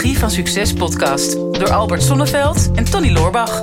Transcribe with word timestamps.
Psychologie 0.00 0.28
van 0.28 0.44
Succes 0.44 0.72
podcast 0.72 1.32
door 1.32 1.70
Albert 1.70 2.02
Sonneveld 2.02 2.70
en 2.74 2.84
Tony 2.84 3.12
Loorbach. 3.12 3.60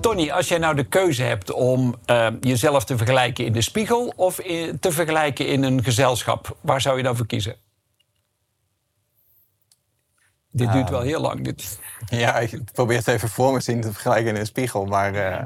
Tony, 0.00 0.30
als 0.30 0.48
jij 0.48 0.58
nou 0.58 0.74
de 0.74 0.84
keuze 0.88 1.22
hebt 1.22 1.52
om 1.52 1.94
uh, 2.06 2.26
jezelf 2.40 2.84
te 2.84 2.96
vergelijken 2.96 3.44
in 3.44 3.52
de 3.52 3.62
spiegel 3.62 4.12
of 4.16 4.40
in, 4.40 4.78
te 4.80 4.92
vergelijken 4.92 5.46
in 5.46 5.62
een 5.62 5.84
gezelschap, 5.84 6.56
waar 6.60 6.80
zou 6.80 6.96
je 6.96 7.02
dan 7.02 7.16
voor 7.16 7.26
kiezen? 7.26 7.63
Dit 10.56 10.72
duurt 10.72 10.90
wel 10.90 11.00
heel 11.00 11.20
lang. 11.20 11.44
Dit. 11.44 11.78
Ja, 12.06 12.38
ik 12.38 12.72
probeer 12.72 12.96
het 12.96 13.08
even 13.08 13.28
voor 13.28 13.52
me 13.52 13.60
zien 13.60 13.80
te 13.80 13.92
vergelijken 13.92 14.34
in 14.34 14.36
een 14.36 14.46
spiegel. 14.46 14.84
Maar 14.84 15.14
uh, 15.14 15.42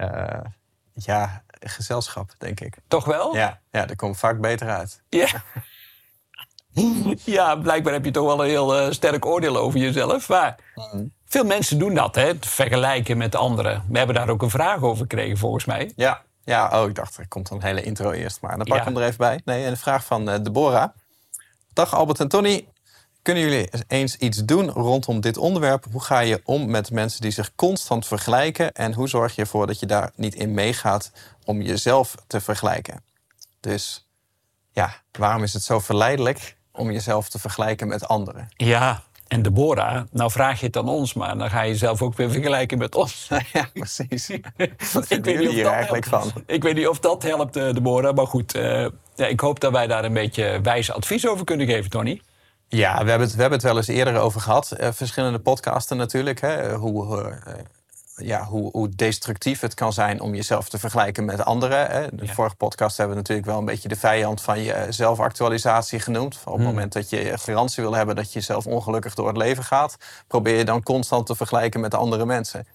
uh, 0.00 0.40
ja, 0.92 1.42
gezelschap, 1.60 2.34
denk 2.38 2.60
ik. 2.60 2.76
Toch 2.88 3.04
wel? 3.04 3.34
Ja, 3.34 3.60
ja 3.70 3.86
dat 3.86 3.96
komt 3.96 4.18
vaak 4.18 4.40
beter 4.40 4.68
uit. 4.68 5.02
Ja. 5.08 5.28
ja, 7.24 7.56
blijkbaar 7.56 7.92
heb 7.92 8.04
je 8.04 8.10
toch 8.10 8.26
wel 8.26 8.42
een 8.42 8.48
heel 8.48 8.80
uh, 8.80 8.92
sterk 8.92 9.26
oordeel 9.26 9.56
over 9.56 9.80
jezelf. 9.80 10.28
Maar 10.28 10.58
mm. 10.74 11.12
veel 11.24 11.44
mensen 11.44 11.78
doen 11.78 11.94
dat, 11.94 12.14
hè, 12.14 12.26
het 12.26 12.46
vergelijken 12.46 13.16
met 13.16 13.34
anderen. 13.34 13.84
We 13.88 13.98
hebben 13.98 14.16
daar 14.16 14.28
ook 14.28 14.42
een 14.42 14.50
vraag 14.50 14.82
over 14.82 15.02
gekregen, 15.02 15.38
volgens 15.38 15.64
mij. 15.64 15.92
Ja, 15.96 16.22
ja 16.44 16.82
oh, 16.82 16.88
ik 16.88 16.94
dacht, 16.94 17.16
er 17.16 17.28
komt 17.28 17.50
een 17.50 17.62
hele 17.62 17.82
intro 17.82 18.10
eerst. 18.10 18.40
Maar 18.40 18.56
dan 18.56 18.66
pak 18.66 18.76
ik 18.76 18.84
ja. 18.84 18.88
hem 18.92 18.96
er 18.96 19.06
even 19.06 19.18
bij. 19.18 19.40
Nee, 19.44 19.64
een 19.64 19.76
vraag 19.76 20.04
van 20.04 20.24
Deborah. 20.24 20.88
Dag 21.72 21.94
Albert 21.94 22.20
en 22.20 22.28
Tony. 22.28 22.66
Kunnen 23.28 23.48
jullie 23.48 23.68
eens 23.88 24.16
iets 24.16 24.44
doen 24.44 24.70
rondom 24.70 25.20
dit 25.20 25.36
onderwerp? 25.36 25.86
Hoe 25.90 26.02
ga 26.02 26.18
je 26.18 26.40
om 26.44 26.70
met 26.70 26.90
mensen 26.90 27.20
die 27.20 27.30
zich 27.30 27.54
constant 27.54 28.06
vergelijken? 28.06 28.72
En 28.72 28.94
hoe 28.94 29.08
zorg 29.08 29.34
je 29.34 29.40
ervoor 29.40 29.66
dat 29.66 29.80
je 29.80 29.86
daar 29.86 30.10
niet 30.14 30.34
in 30.34 30.54
meegaat 30.54 31.12
om 31.44 31.62
jezelf 31.62 32.14
te 32.26 32.40
vergelijken? 32.40 33.02
Dus 33.60 34.08
ja, 34.72 34.94
waarom 35.12 35.42
is 35.42 35.52
het 35.52 35.62
zo 35.62 35.78
verleidelijk 35.78 36.56
om 36.72 36.90
jezelf 36.90 37.28
te 37.28 37.38
vergelijken 37.38 37.88
met 37.88 38.08
anderen? 38.08 38.48
Ja, 38.56 39.02
en 39.26 39.42
Deborah, 39.42 40.02
nou 40.10 40.30
vraag 40.30 40.60
je 40.60 40.66
het 40.66 40.76
aan 40.76 40.88
ons, 40.88 41.14
maar 41.14 41.38
dan 41.38 41.50
ga 41.50 41.62
je 41.62 41.70
jezelf 41.70 42.02
ook 42.02 42.16
weer 42.16 42.30
vergelijken 42.30 42.78
met 42.78 42.94
ons. 42.94 43.28
Ja, 43.52 43.68
precies. 43.72 44.30
Wat 44.92 45.06
vinden 45.06 45.32
jullie 45.32 45.48
hier 45.48 45.66
eigenlijk 45.66 46.08
helpt. 46.10 46.32
van? 46.32 46.42
Ik 46.46 46.62
weet 46.62 46.74
niet 46.74 46.88
of 46.88 46.98
dat 46.98 47.22
helpt, 47.22 47.54
Deborah, 47.54 48.14
maar 48.14 48.26
goed. 48.26 48.56
Uh, 48.56 48.86
ja, 49.14 49.26
ik 49.26 49.40
hoop 49.40 49.60
dat 49.60 49.72
wij 49.72 49.86
daar 49.86 50.04
een 50.04 50.12
beetje 50.12 50.60
wijs 50.62 50.92
advies 50.92 51.28
over 51.28 51.44
kunnen 51.44 51.66
geven, 51.66 51.90
Tony. 51.90 52.20
Ja, 52.68 53.04
we 53.04 53.10
hebben, 53.10 53.26
het, 53.26 53.34
we 53.34 53.40
hebben 53.40 53.58
het 53.58 53.68
wel 53.68 53.76
eens 53.76 53.86
eerder 53.86 54.16
over 54.16 54.40
gehad. 54.40 54.72
Uh, 54.80 54.88
verschillende 54.92 55.38
podcasten 55.38 55.96
natuurlijk. 55.96 56.40
Hè, 56.40 56.74
hoe, 56.74 57.22
uh, 57.46 57.54
ja, 58.26 58.44
hoe, 58.44 58.70
hoe, 58.70 58.88
destructief 58.88 59.60
het 59.60 59.74
kan 59.74 59.92
zijn 59.92 60.20
om 60.20 60.34
jezelf 60.34 60.68
te 60.68 60.78
vergelijken 60.78 61.24
met 61.24 61.44
anderen. 61.44 61.90
Hè. 61.90 62.06
De 62.16 62.26
ja. 62.26 62.32
vorige 62.32 62.56
podcast 62.56 62.96
hebben 62.96 63.16
we 63.16 63.22
natuurlijk 63.22 63.48
wel 63.48 63.58
een 63.58 63.64
beetje 63.64 63.88
de 63.88 63.96
vijand 63.96 64.42
van 64.42 64.60
je 64.60 64.86
zelfactualisatie 64.88 66.00
genoemd. 66.00 66.34
Op 66.34 66.44
het 66.44 66.54
hmm. 66.54 66.64
moment 66.64 66.92
dat 66.92 67.10
je 67.10 67.38
garantie 67.38 67.82
wil 67.82 67.94
hebben 67.94 68.16
dat 68.16 68.32
je 68.32 68.40
zelf 68.40 68.66
ongelukkig 68.66 69.14
door 69.14 69.28
het 69.28 69.36
leven 69.36 69.64
gaat, 69.64 69.96
probeer 70.26 70.56
je 70.56 70.64
dan 70.64 70.82
constant 70.82 71.26
te 71.26 71.36
vergelijken 71.36 71.80
met 71.80 71.94
andere 71.94 72.26
mensen. 72.26 72.66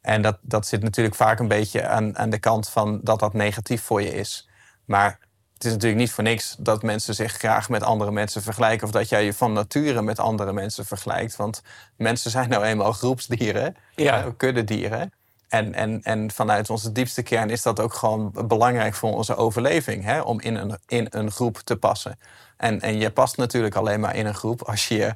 En 0.00 0.22
dat, 0.22 0.38
dat 0.40 0.66
zit 0.66 0.82
natuurlijk 0.82 1.16
vaak 1.16 1.38
een 1.38 1.48
beetje 1.48 1.86
aan, 1.86 2.18
aan 2.18 2.30
de 2.30 2.38
kant 2.38 2.68
van 2.68 3.00
dat 3.02 3.18
dat 3.18 3.32
negatief 3.32 3.82
voor 3.82 4.02
je 4.02 4.14
is. 4.14 4.48
Maar 4.84 5.18
het 5.62 5.70
is 5.70 5.76
natuurlijk 5.76 6.06
niet 6.06 6.12
voor 6.12 6.24
niks 6.24 6.56
dat 6.58 6.82
mensen 6.82 7.14
zich 7.14 7.32
graag 7.32 7.68
met 7.68 7.82
andere 7.82 8.10
mensen 8.10 8.42
vergelijken. 8.42 8.86
Of 8.86 8.92
dat 8.92 9.08
jij 9.08 9.24
je 9.24 9.32
van 9.32 9.52
nature 9.52 10.02
met 10.02 10.18
andere 10.18 10.52
mensen 10.52 10.86
vergelijkt. 10.86 11.36
Want 11.36 11.62
mensen 11.96 12.30
zijn 12.30 12.48
nou 12.48 12.64
eenmaal 12.64 12.92
groepsdieren, 12.92 13.76
ja. 13.94 14.32
kuddedieren. 14.36 15.12
En, 15.48 15.74
en, 15.74 16.02
en 16.02 16.30
vanuit 16.30 16.70
onze 16.70 16.92
diepste 16.92 17.22
kern 17.22 17.50
is 17.50 17.62
dat 17.62 17.80
ook 17.80 17.94
gewoon 17.94 18.32
belangrijk 18.46 18.94
voor 18.94 19.14
onze 19.14 19.36
overleving. 19.36 20.04
Hè? 20.04 20.20
Om 20.20 20.40
in 20.40 20.54
een, 20.54 20.78
in 20.86 21.06
een 21.10 21.30
groep 21.30 21.58
te 21.58 21.76
passen. 21.76 22.18
En, 22.56 22.80
en 22.80 22.98
je 22.98 23.10
past 23.10 23.36
natuurlijk 23.36 23.74
alleen 23.74 24.00
maar 24.00 24.16
in 24.16 24.26
een 24.26 24.34
groep 24.34 24.62
als 24.62 24.88
je 24.88 24.96
je 24.96 25.14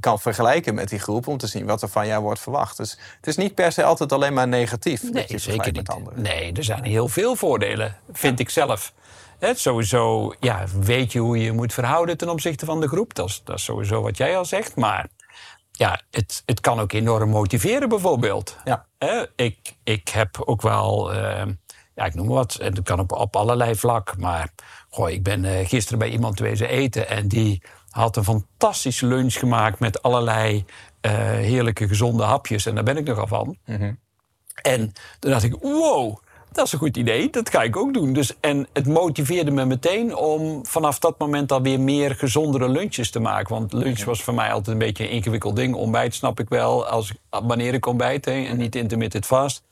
kan 0.00 0.20
vergelijken 0.20 0.74
met 0.74 0.88
die 0.88 0.98
groep. 0.98 1.26
Om 1.26 1.38
te 1.38 1.46
zien 1.46 1.66
wat 1.66 1.82
er 1.82 1.88
van 1.88 2.06
jou 2.06 2.22
wordt 2.22 2.40
verwacht. 2.40 2.76
Dus 2.76 2.98
het 3.16 3.26
is 3.26 3.36
niet 3.36 3.54
per 3.54 3.72
se 3.72 3.84
altijd 3.84 4.12
alleen 4.12 4.34
maar 4.34 4.48
negatief. 4.48 5.02
Nee, 5.02 5.12
dat 5.12 5.30
je 5.30 5.38
zeker 5.38 5.72
niet. 5.72 5.76
Met 5.76 5.88
anderen. 5.88 6.22
Nee, 6.22 6.52
er 6.52 6.64
zijn 6.64 6.84
heel 6.84 7.08
veel 7.08 7.36
voordelen, 7.36 7.96
vind 8.12 8.38
ja. 8.38 8.44
ik 8.44 8.50
zelf. 8.50 8.92
He, 9.44 9.54
sowieso 9.54 10.34
ja, 10.40 10.64
weet 10.80 11.12
je 11.12 11.18
hoe 11.18 11.38
je 11.38 11.44
je 11.44 11.52
moet 11.52 11.72
verhouden 11.72 12.16
ten 12.16 12.28
opzichte 12.28 12.64
van 12.64 12.80
de 12.80 12.88
groep. 12.88 13.14
Dat 13.14 13.28
is, 13.28 13.40
dat 13.44 13.56
is 13.56 13.64
sowieso 13.64 14.02
wat 14.02 14.16
jij 14.16 14.36
al 14.36 14.44
zegt. 14.44 14.76
Maar 14.76 15.08
ja, 15.72 16.00
het, 16.10 16.42
het 16.46 16.60
kan 16.60 16.80
ook 16.80 16.92
enorm 16.92 17.30
motiveren, 17.30 17.88
bijvoorbeeld. 17.88 18.56
Ja. 18.64 18.86
He, 18.98 19.26
ik, 19.36 19.76
ik 19.82 20.08
heb 20.08 20.42
ook 20.44 20.62
wel, 20.62 21.14
uh, 21.14 21.42
ja, 21.94 22.04
ik 22.04 22.14
noem 22.14 22.28
wat, 22.28 22.54
en 22.54 22.74
dat 22.74 22.84
kan 22.84 22.98
op, 22.98 23.12
op 23.12 23.36
allerlei 23.36 23.74
vlak. 23.74 24.16
Maar 24.18 24.48
goh, 24.90 25.10
ik 25.10 25.22
ben 25.22 25.44
uh, 25.44 25.68
gisteren 25.68 25.98
bij 25.98 26.10
iemand 26.10 26.38
wezen 26.38 26.68
eten 26.68 27.08
en 27.08 27.28
die 27.28 27.62
had 27.90 28.16
een 28.16 28.24
fantastische 28.24 29.06
lunch 29.06 29.34
gemaakt 29.34 29.78
met 29.78 30.02
allerlei 30.02 30.64
uh, 31.00 31.12
heerlijke 31.22 31.88
gezonde 31.88 32.22
hapjes. 32.22 32.66
En 32.66 32.74
daar 32.74 32.84
ben 32.84 32.96
ik 32.96 33.06
nogal 33.06 33.26
van. 33.26 33.56
Mm 33.64 33.76
-hmm. 33.76 33.98
En 34.62 34.92
toen 35.18 35.30
dacht 35.30 35.44
ik, 35.44 35.56
wow, 35.60 36.18
dat 36.54 36.66
is 36.66 36.72
een 36.72 36.78
goed 36.78 36.96
idee, 36.96 37.30
dat 37.30 37.50
ga 37.50 37.62
ik 37.62 37.76
ook 37.76 37.94
doen. 37.94 38.12
Dus, 38.12 38.40
en 38.40 38.66
het 38.72 38.86
motiveerde 38.86 39.50
me 39.50 39.64
meteen 39.64 40.16
om 40.16 40.66
vanaf 40.66 40.98
dat 40.98 41.18
moment 41.18 41.52
alweer 41.52 41.80
meer 41.80 42.14
gezondere 42.14 42.68
lunches 42.68 43.10
te 43.10 43.20
maken. 43.20 43.54
Want 43.54 43.72
lunch 43.72 44.04
was 44.04 44.22
voor 44.22 44.34
mij 44.34 44.52
altijd 44.52 44.68
een 44.68 44.78
beetje 44.78 45.04
een 45.04 45.10
ingewikkeld 45.10 45.56
ding. 45.56 45.74
Ontbijt 45.74 46.14
snap 46.14 46.40
ik 46.40 46.48
wel, 46.48 46.86
als, 46.86 47.12
wanneer 47.30 47.74
ik 47.74 47.86
ontbijt 47.86 48.24
he, 48.24 48.44
en 48.44 48.56
niet 48.56 48.76
intermittent 48.76 49.26
fast. 49.26 49.62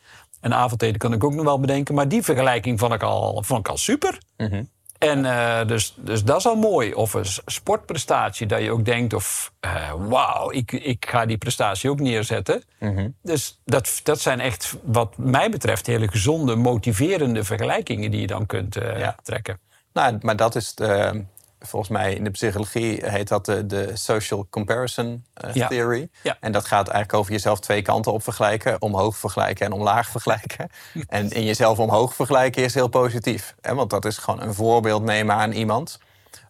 En 0.41 0.55
avondeten 0.55 0.99
kan 0.99 1.13
ik 1.13 1.25
ook 1.25 1.35
nog 1.35 1.45
wel 1.45 1.61
bedenken. 1.61 1.95
Maar 1.95 2.09
die 2.09 2.23
vergelijking 2.23 2.79
vond 2.79 2.93
ik 2.93 3.03
al, 3.03 3.43
vond 3.43 3.61
ik 3.61 3.69
al 3.69 3.77
super. 3.77 4.19
Mm 4.37 4.47
-hmm. 4.47 4.69
En 5.03 5.25
uh, 5.25 5.67
dus, 5.67 5.95
dus 5.97 6.25
dat 6.25 6.39
is 6.39 6.47
al 6.47 6.57
mooi. 6.57 6.95
Of 6.95 7.15
een 7.15 7.25
sportprestatie, 7.47 8.47
dat 8.47 8.63
je 8.63 8.71
ook 8.71 8.85
denkt 8.85 9.15
of... 9.15 9.53
Uh, 9.65 9.93
wauw, 10.09 10.51
ik, 10.51 10.73
ik 10.73 11.07
ga 11.09 11.27
die 11.27 11.39
prestatie 11.39 11.91
ook 11.91 12.01
neerzetten. 12.01 12.63
Mm 12.79 12.97
-hmm. 12.97 13.15
Dus 13.23 13.61
dat, 13.65 14.01
dat 14.03 14.21
zijn 14.21 14.41
echt, 14.41 14.77
wat 14.83 15.17
mij 15.17 15.51
betreft... 15.51 15.87
hele 15.87 16.09
gezonde, 16.09 16.57
motiverende 16.57 17.45
vergelijkingen... 17.45 18.11
die 18.11 18.21
je 18.21 18.27
dan 18.27 18.47
kunt 18.47 18.77
uh, 18.77 18.99
ja. 18.99 19.17
trekken. 19.23 19.59
Nou, 19.93 20.19
maar 20.21 20.37
dat 20.37 20.55
is 20.55 20.75
de, 20.75 21.25
volgens 21.63 21.91
mij 21.91 22.15
in 22.15 22.25
de 22.25 22.31
psychologie 22.31 23.01
heet 23.07 23.29
dat 23.29 23.45
de, 23.45 23.67
de 23.67 23.91
social 23.97 24.47
comparison 24.51 25.25
uh, 25.45 25.55
ja. 25.55 25.69
theory. 25.69 26.09
Ja. 26.23 26.37
En 26.41 26.53
dat 26.53 26.67
gaat 26.67 26.89
eigenlijk 26.89 27.19
over 27.19 27.33
jezelf 27.33 27.61
twee 27.61 27.83
kanten 27.83 28.13
op 28.13 28.23
vergelijken. 28.23 28.83
Omhoog 28.83 29.17
vergelijken 29.17 29.67
en 29.67 29.73
omlaag 29.73 30.09
vergelijken. 30.09 30.71
en 31.09 31.31
in 31.31 31.45
jezelf 31.45 31.79
omhoog 31.79 32.15
vergelijken 32.15 32.63
is 32.63 32.75
heel 32.75 32.89
positief. 32.89 33.55
Hè? 33.61 33.75
Want 33.75 33.91
dat 33.91 34.05
is 34.05 34.19
gewoon 34.19 34.43
een 34.43 34.55
voorbeeld 34.55 35.03
nemen 35.03 35.35
aan 35.35 35.53
iemand. 35.53 35.99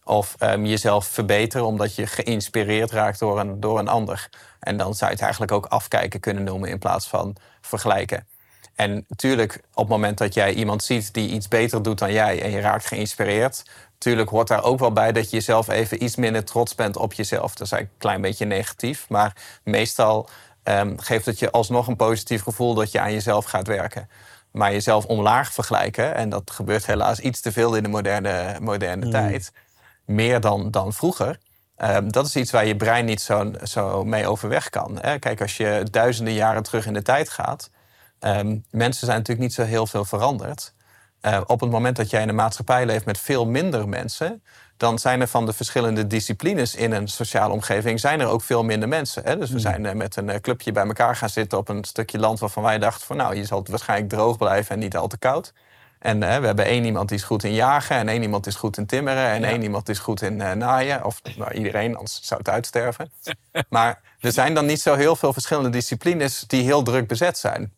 Of 0.03 0.35
um, 0.39 0.65
jezelf 0.65 1.05
verbeteren 1.05 1.65
omdat 1.65 1.95
je 1.95 2.07
geïnspireerd 2.07 2.91
raakt 2.91 3.19
door 3.19 3.39
een, 3.39 3.59
door 3.59 3.79
een 3.79 3.87
ander. 3.87 4.29
En 4.59 4.77
dan 4.77 4.93
zou 4.93 5.05
je 5.05 5.15
het 5.15 5.23
eigenlijk 5.23 5.51
ook 5.51 5.65
afkijken 5.65 6.19
kunnen 6.19 6.43
noemen 6.43 6.69
in 6.69 6.79
plaats 6.79 7.07
van 7.07 7.35
vergelijken. 7.61 8.27
En 8.75 9.05
natuurlijk, 9.07 9.61
op 9.73 9.83
het 9.83 9.87
moment 9.87 10.17
dat 10.17 10.33
jij 10.33 10.53
iemand 10.53 10.83
ziet 10.83 11.13
die 11.13 11.29
iets 11.29 11.47
beter 11.47 11.83
doet 11.83 11.99
dan 11.99 12.11
jij 12.11 12.41
en 12.41 12.51
je 12.51 12.59
raakt 12.59 12.85
geïnspireerd, 12.85 13.63
natuurlijk 14.03 14.29
hoort 14.29 14.47
daar 14.47 14.63
ook 14.63 14.79
wel 14.79 14.91
bij 14.91 15.11
dat 15.11 15.29
je 15.29 15.35
jezelf 15.35 15.67
even 15.67 16.03
iets 16.03 16.15
minder 16.15 16.43
trots 16.43 16.75
bent 16.75 16.97
op 16.97 17.13
jezelf. 17.13 17.53
Dat 17.55 17.65
is 17.65 17.71
eigenlijk 17.71 17.91
een 17.91 18.09
klein 18.09 18.21
beetje 18.21 18.45
negatief, 18.45 19.09
maar 19.09 19.35
meestal 19.63 20.29
um, 20.63 20.99
geeft 20.99 21.25
het 21.25 21.39
je 21.39 21.51
alsnog 21.51 21.87
een 21.87 21.95
positief 21.95 22.43
gevoel 22.43 22.73
dat 22.73 22.91
je 22.91 22.99
aan 22.99 23.11
jezelf 23.11 23.45
gaat 23.45 23.67
werken. 23.67 24.09
Maar 24.51 24.71
jezelf 24.71 25.05
omlaag 25.05 25.53
vergelijken, 25.53 26.15
en 26.15 26.29
dat 26.29 26.51
gebeurt 26.51 26.85
helaas 26.85 27.19
iets 27.19 27.41
te 27.41 27.51
veel 27.51 27.75
in 27.75 27.83
de 27.83 27.89
moderne, 27.89 28.57
moderne 28.61 29.05
mm. 29.05 29.11
tijd, 29.11 29.51
meer 30.05 30.39
dan, 30.39 30.71
dan 30.71 30.93
vroeger. 30.93 31.39
Um, 31.77 32.11
dat 32.11 32.25
is 32.25 32.35
iets 32.35 32.51
waar 32.51 32.65
je 32.65 32.75
brein 32.75 33.05
niet 33.05 33.21
zo, 33.21 33.51
zo 33.63 34.03
mee 34.03 34.27
overweg 34.27 34.69
kan. 34.69 34.97
Hè? 35.01 35.19
Kijk, 35.19 35.41
als 35.41 35.57
je 35.57 35.87
duizenden 35.91 36.33
jaren 36.33 36.63
terug 36.63 36.85
in 36.85 36.93
de 36.93 37.01
tijd 37.01 37.29
gaat, 37.29 37.69
um, 38.19 38.65
mensen 38.69 39.05
zijn 39.05 39.17
natuurlijk 39.17 39.47
niet 39.47 39.53
zo 39.53 39.63
heel 39.63 39.87
veel 39.87 40.05
veranderd. 40.05 40.73
Uh, 41.25 41.41
op 41.45 41.59
het 41.59 41.69
moment 41.69 41.95
dat 41.95 42.09
jij 42.09 42.21
in 42.21 42.29
een 42.29 42.35
maatschappij 42.35 42.85
leeft 42.85 43.05
met 43.05 43.19
veel 43.19 43.45
minder 43.45 43.89
mensen, 43.89 44.43
dan 44.77 44.99
zijn 44.99 45.21
er 45.21 45.27
van 45.27 45.45
de 45.45 45.53
verschillende 45.53 46.07
disciplines 46.07 46.75
in 46.75 46.91
een 46.91 47.07
sociale 47.07 47.53
omgeving 47.53 47.99
zijn 47.99 48.19
er 48.19 48.27
ook 48.27 48.41
veel 48.41 48.63
minder 48.63 48.89
mensen. 48.89 49.23
Hè? 49.23 49.37
Dus 49.37 49.49
we 49.49 49.59
zijn 49.59 49.83
uh, 49.83 49.91
met 49.91 50.15
een 50.15 50.29
uh, 50.29 50.35
clubje 50.35 50.71
bij 50.71 50.85
elkaar 50.85 51.15
gaan 51.15 51.29
zitten 51.29 51.57
op 51.57 51.69
een 51.69 51.83
stukje 51.83 52.19
land 52.19 52.39
waarvan 52.39 52.63
wij 52.63 52.79
dachten 52.79 53.05
van 53.05 53.17
nou, 53.17 53.35
je 53.35 53.45
zal 53.45 53.65
waarschijnlijk 53.69 54.09
droog 54.09 54.37
blijven 54.37 54.71
en 54.71 54.79
niet 54.79 54.97
al 54.97 55.07
te 55.07 55.17
koud. 55.17 55.53
En 55.99 56.19
we 56.19 56.25
hebben 56.25 56.65
één 56.65 56.85
iemand 56.85 57.09
die 57.09 57.17
is 57.17 57.23
goed 57.23 57.43
in 57.43 57.53
jagen, 57.53 57.95
en 57.95 58.09
één 58.09 58.21
iemand 58.21 58.47
is 58.47 58.55
goed 58.55 58.77
in 58.77 58.85
timmeren, 58.85 59.27
en 59.27 59.41
ja. 59.41 59.47
één 59.47 59.61
iemand 59.61 59.89
is 59.89 59.99
goed 59.99 60.21
in 60.21 60.35
naaien. 60.35 61.05
Of 61.05 61.21
nou, 61.37 61.53
iedereen, 61.53 61.95
anders 61.95 62.19
zou 62.23 62.39
het 62.39 62.49
uitsterven. 62.49 63.11
maar 63.69 64.01
er 64.19 64.31
zijn 64.31 64.53
dan 64.53 64.65
niet 64.65 64.81
zo 64.81 64.95
heel 64.95 65.15
veel 65.15 65.33
verschillende 65.33 65.69
disciplines 65.69 66.43
die 66.47 66.63
heel 66.63 66.83
druk 66.83 67.07
bezet 67.07 67.37
zijn. 67.37 67.73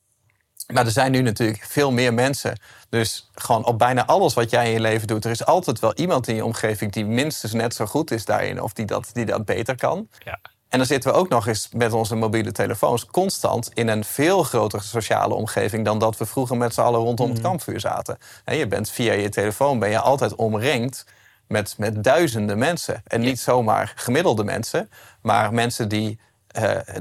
Maar 0.74 0.86
er 0.86 0.92
zijn 0.92 1.12
nu 1.12 1.22
natuurlijk 1.22 1.66
veel 1.68 1.92
meer 1.92 2.14
mensen. 2.14 2.60
Dus 2.90 3.30
gewoon 3.36 3.66
op 3.66 3.78
bijna 3.78 4.06
alles 4.06 4.34
wat 4.34 4.50
jij 4.50 4.66
in 4.66 4.72
je 4.72 4.80
leven 4.80 5.08
doet, 5.08 5.26
er 5.26 5.32
is 5.32 5.46
altijd 5.46 5.80
wel 5.80 5.94
iemand 5.94 6.28
in 6.28 6.36
je 6.36 6.46
omgeving 6.46 6.92
die 6.92 7.06
minstens 7.06 7.54
net 7.54 7.76
zo 7.76 7.86
goed 7.86 8.12
is 8.12 8.26
daarin 8.26 8.62
of 8.62 8.74
die 8.74 8.86
dat, 8.86 9.10
die 9.14 9.26
dat 9.26 9.46
beter 9.46 9.76
kan. 9.76 10.10
Ja. 10.24 10.40
En 10.70 10.78
dan 10.82 10.90
zitten 10.90 11.12
we 11.12 11.18
ook 11.18 11.30
nog 11.30 11.48
eens 11.48 11.70
met 11.74 11.94
onze 11.94 12.16
mobiele 12.16 12.52
telefoons 12.52 13.06
constant 13.06 13.72
in 13.74 13.88
een 13.88 14.04
veel 14.04 14.44
grotere 14.44 14.84
sociale 14.84 15.34
omgeving 15.34 15.86
dan 15.86 16.00
dat 16.00 16.18
we 16.18 16.26
vroeger 16.26 16.58
met 16.58 16.74
z'n 16.74 16.82
allen 16.82 17.00
rondom 17.00 17.30
het 17.30 17.42
kampvuur 17.42 17.80
zaten. 17.80 18.18
En 18.44 18.58
je 18.58 18.68
bent 18.68 18.90
via 18.90 19.14
je 19.14 19.30
telefoon 19.30 19.80
ben 19.80 19.90
je 19.90 20.00
altijd 20.00 20.36
omringd 20.36 21.06
met, 21.48 21.76
met 21.78 22.04
duizenden 22.04 22.58
mensen. 22.58 23.02
En 23.08 23.22
niet 23.22 23.40
zomaar 23.40 23.94
gemiddelde 23.96 24.44
mensen, 24.44 24.90
maar 25.22 25.54
mensen 25.54 25.90
die 25.90 26.20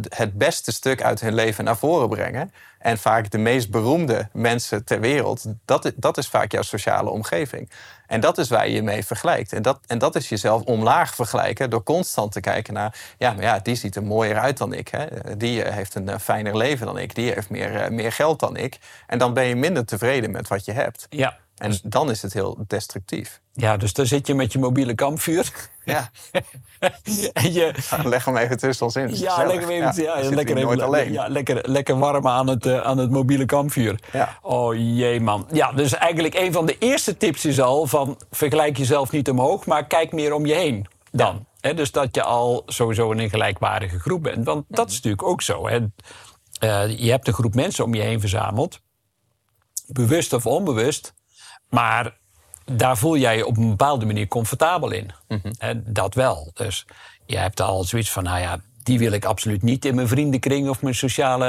het 0.09 0.33
beste 0.33 0.73
stuk 0.73 1.03
uit 1.03 1.21
hun 1.21 1.35
leven 1.35 1.65
naar 1.65 1.77
voren 1.77 2.09
brengen. 2.09 2.53
En 2.79 2.99
vaak 2.99 3.31
de 3.31 3.39
meest 3.39 3.71
beroemde 3.71 4.29
mensen 4.33 4.85
ter 4.85 5.01
wereld, 5.01 5.45
dat, 5.65 5.93
dat 5.97 6.19
is 6.19 6.29
vaak 6.29 6.53
jouw 6.53 6.63
sociale 6.63 7.11
omgeving. 7.11 7.71
En 8.07 8.21
dat 8.21 8.39
is 8.39 8.49
waar 8.49 8.69
je 8.69 8.75
je 8.75 8.83
mee 8.83 9.05
vergelijkt. 9.05 9.53
En 9.53 9.63
dat, 9.63 9.81
en 9.87 9.99
dat 9.99 10.15
is 10.15 10.29
jezelf 10.29 10.63
omlaag 10.63 11.15
vergelijken 11.15 11.71
door 11.71 11.83
constant 11.83 12.33
te 12.33 12.41
kijken 12.41 12.75
naar... 12.75 12.97
ja, 13.19 13.33
maar 13.33 13.43
ja, 13.43 13.59
die 13.59 13.75
ziet 13.75 13.97
er 13.97 14.03
mooier 14.03 14.39
uit 14.39 14.59
dan 14.59 14.73
ik. 14.73 14.89
Hè? 14.89 15.37
Die 15.37 15.63
eh, 15.63 15.75
heeft 15.75 15.95
een 15.95 16.09
eh, 16.09 16.19
fijner 16.19 16.57
leven 16.57 16.87
dan 16.87 16.99
ik. 16.99 17.15
Die 17.15 17.33
heeft 17.33 17.51
meer, 17.51 17.93
meer 17.93 18.13
geld 18.13 18.41
dan 18.41 18.57
ik. 18.57 18.79
En 19.07 19.19
dan 19.19 19.35
ben 19.35 19.45
je 19.45 19.57
minder 19.57 19.85
tevreden 19.85 20.31
met 20.31 20.49
wat 20.49 20.65
je 20.65 20.73
hebt. 20.73 21.07
Ja. 21.11 21.37
En 21.57 21.79
dan 21.83 22.11
is 22.11 22.23
het 22.23 22.33
heel 22.33 22.65
destructief. 22.67 23.41
Ja, 23.53 23.77
dus 23.77 23.93
dan 23.93 24.07
zit 24.07 24.27
je 24.27 24.35
met 24.35 24.53
je 24.53 24.59
mobiele 24.59 24.95
kampvuur. 24.95 25.53
Ja. 25.85 26.11
en 27.33 27.53
je, 27.53 27.75
leg 28.05 28.25
hem 28.25 28.37
even 28.37 28.57
tussen 28.57 28.87
ons 28.87 28.97
in. 28.97 29.17
Ja, 29.17 29.47
leg 29.47 29.61
hem 29.61 29.69
even, 29.69 30.03
ja, 30.03 30.19
ja 30.19 30.31
lekker, 30.31 30.83
alleen. 30.83 31.13
Ja, 31.13 31.29
lekker, 31.29 31.71
lekker 31.71 31.99
warm 31.99 32.27
aan 32.27 32.47
het, 32.47 32.67
uh, 32.67 32.81
aan 32.81 32.99
het 32.99 33.11
mobiele 33.11 33.45
kampvuur. 33.45 34.01
Ja. 34.13 34.39
Oh 34.43 34.75
jee, 34.75 35.21
man. 35.21 35.47
Ja, 35.53 35.73
dus 35.73 35.95
eigenlijk 35.95 36.35
een 36.35 36.53
van 36.53 36.67
de 36.67 36.79
eerste 36.79 37.17
tips 37.17 37.45
is 37.45 37.61
al 37.61 37.87
van 37.87 38.19
vergelijk 38.31 38.77
jezelf 38.77 39.11
niet 39.11 39.31
omhoog, 39.31 39.67
maar 39.67 39.87
kijk 39.87 40.13
meer 40.13 40.33
om 40.33 40.47
je 40.47 40.55
heen 40.55 40.87
dan. 41.13 41.47
Dus 41.61 41.93
dat 41.93 42.15
je 42.15 42.23
al 42.23 42.63
sowieso 42.67 43.11
in 43.11 43.19
een 43.19 43.31
gelijkwaardige 43.31 43.99
groep 43.99 44.23
bent. 44.23 44.45
Want 44.45 44.65
dat 44.69 44.89
is 44.89 44.95
natuurlijk 44.95 45.23
ook 45.23 45.43
zo. 45.43 45.69
Uh, 45.69 45.83
je 46.99 47.11
hebt 47.11 47.27
een 47.27 47.35
groep 47.35 47.55
mensen 47.55 47.85
om 47.85 47.95
je 47.95 48.03
heen 48.03 48.21
verzameld, 48.21 48.81
bewust 49.87 50.33
of 50.33 50.47
onbewust. 50.47 51.15
Maar 51.69 52.17
daar 52.65 52.97
voel 52.97 53.17
jij 53.17 53.37
je 53.37 53.47
op 53.47 53.57
een 53.57 53.69
bepaalde 53.69 54.07
manier 54.07 54.29
comfortabel 54.29 54.91
in. 54.91 55.11
Mm 55.29 55.43
dat 55.85 56.15
wel. 56.15 56.51
Dus 56.55 56.87
je 57.27 57.37
hebt 57.37 57.61
al 57.61 57.85
zoiets 57.85 58.11
van, 58.11 58.23
nou 58.23 58.41
ja, 58.41 58.61
die 58.83 58.99
wil 58.99 59.13
ik 59.13 59.25
absoluut 59.25 59.63
niet 59.63 59.85
in 59.85 59.95
mijn 59.95 60.09
vriendenkring 60.09 60.69
of 60.69 60.83
mijn 60.83 60.95
sociale 60.95 61.47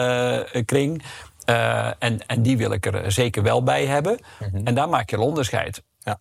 eh, 0.51 0.65
kring. 0.65 1.03
Uh, 1.49 1.87
en, 1.99 2.27
en 2.27 2.41
die 2.41 2.57
wil 2.57 2.71
ik 2.71 2.85
er 2.85 3.11
zeker 3.11 3.43
wel 3.43 3.63
bij 3.63 3.85
hebben. 3.85 4.19
Mhm. 4.39 4.67
En 4.67 4.75
daar 4.75 4.89
maak 4.89 5.09
je 5.09 5.15
een 5.15 5.21
onderscheid. 5.21 5.83
Ja. 5.99 6.19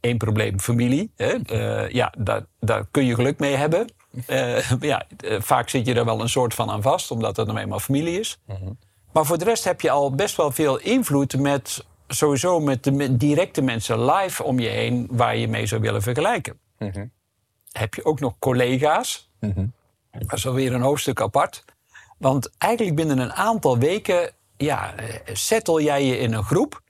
Eén 0.00 0.16
probleem, 0.16 0.60
familie. 0.60 1.12
Hè? 1.16 1.34
Uh, 1.52 1.90
ja, 1.90 2.12
daar, 2.18 2.44
daar 2.60 2.86
kun 2.90 3.04
je 3.04 3.14
geluk 3.14 3.38
mee 3.38 3.54
hebben. 3.54 3.92
ja, 4.80 5.06
vaak 5.38 5.68
zit 5.68 5.86
je 5.86 5.94
er 5.94 6.04
wel 6.04 6.20
een 6.20 6.28
soort 6.28 6.54
van 6.54 6.70
aan 6.70 6.82
vast, 6.82 7.10
omdat 7.10 7.36
het 7.36 7.46
nou 7.46 7.58
eenmaal 7.58 7.80
familie 7.80 8.20
is. 8.20 8.38
Mhm. 8.46 8.70
Maar 9.12 9.24
voor 9.24 9.38
de 9.38 9.44
rest 9.44 9.64
heb 9.64 9.80
je 9.80 9.90
al 9.90 10.14
best 10.14 10.36
wel 10.36 10.50
veel 10.50 10.78
invloed 10.78 11.38
met 11.38 11.84
sowieso 12.14 12.60
met 12.60 12.84
de 12.84 13.16
directe 13.16 13.62
mensen 13.62 14.04
live 14.04 14.42
om 14.42 14.58
je 14.58 14.68
heen 14.68 15.06
waar 15.10 15.36
je 15.36 15.48
mee 15.48 15.66
zou 15.66 15.80
willen 15.80 16.02
vergelijken. 16.02 16.58
Mhm. 16.78 17.06
Heb 17.72 17.94
je 17.94 18.04
ook 18.04 18.20
nog 18.20 18.38
collega's? 18.38 19.30
Mm 19.40 19.72
Dat 20.10 20.32
is 20.32 20.46
alweer 20.46 20.74
een 20.74 20.80
hoofdstuk 20.80 21.20
apart. 21.20 21.64
Want 22.18 22.50
eigenlijk 22.58 22.96
binnen 22.96 23.18
een 23.18 23.32
aantal 23.32 23.78
weken 23.78 24.30
ja, 24.56 24.94
settle 25.32 25.82
jij 25.82 26.04
je 26.04 26.18
in 26.18 26.32
een 26.32 26.44
groep. 26.44 26.82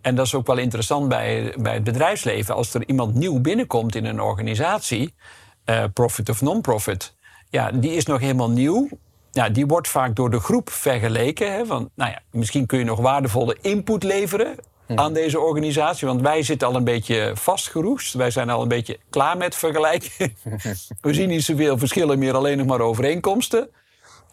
En 0.00 0.14
dat 0.14 0.26
is 0.26 0.34
ook 0.34 0.46
wel 0.46 0.58
interessant 0.58 1.08
bij, 1.08 1.54
bij 1.58 1.74
het 1.74 1.84
bedrijfsleven. 1.84 2.54
Als 2.54 2.74
er 2.74 2.88
iemand 2.88 3.14
nieuw 3.14 3.40
binnenkomt 3.40 3.94
in 3.94 4.04
een 4.04 4.20
organisatie, 4.20 5.14
uh, 5.66 5.84
profit 5.92 6.28
of 6.28 6.40
non-profit, 6.40 7.14
ja, 7.50 7.70
die 7.70 7.92
is 7.92 8.06
nog 8.06 8.20
helemaal 8.20 8.50
nieuw 8.50 8.88
ja, 9.38 9.48
die 9.48 9.66
wordt 9.66 9.88
vaak 9.88 10.16
door 10.16 10.30
de 10.30 10.40
groep 10.40 10.70
vergeleken. 10.70 11.52
Hè, 11.52 11.66
van, 11.66 11.90
nou 11.94 12.10
ja, 12.10 12.20
misschien 12.30 12.66
kun 12.66 12.78
je 12.78 12.84
nog 12.84 13.00
waardevolle 13.00 13.56
input 13.60 14.02
leveren 14.02 14.56
hm. 14.86 14.98
aan 14.98 15.12
deze 15.12 15.40
organisatie. 15.40 16.06
Want 16.06 16.20
wij 16.20 16.42
zitten 16.42 16.68
al 16.68 16.76
een 16.76 16.84
beetje 16.84 17.32
vastgeroest. 17.34 18.14
Wij 18.14 18.30
zijn 18.30 18.50
al 18.50 18.62
een 18.62 18.68
beetje 18.68 18.98
klaar 19.10 19.36
met 19.36 19.54
vergelijken. 19.54 20.10
We 21.00 21.14
zien 21.14 21.28
niet 21.28 21.44
zoveel 21.44 21.78
verschillen 21.78 22.18
meer, 22.18 22.34
alleen 22.34 22.58
nog 22.58 22.66
maar 22.66 22.80
overeenkomsten. 22.80 23.70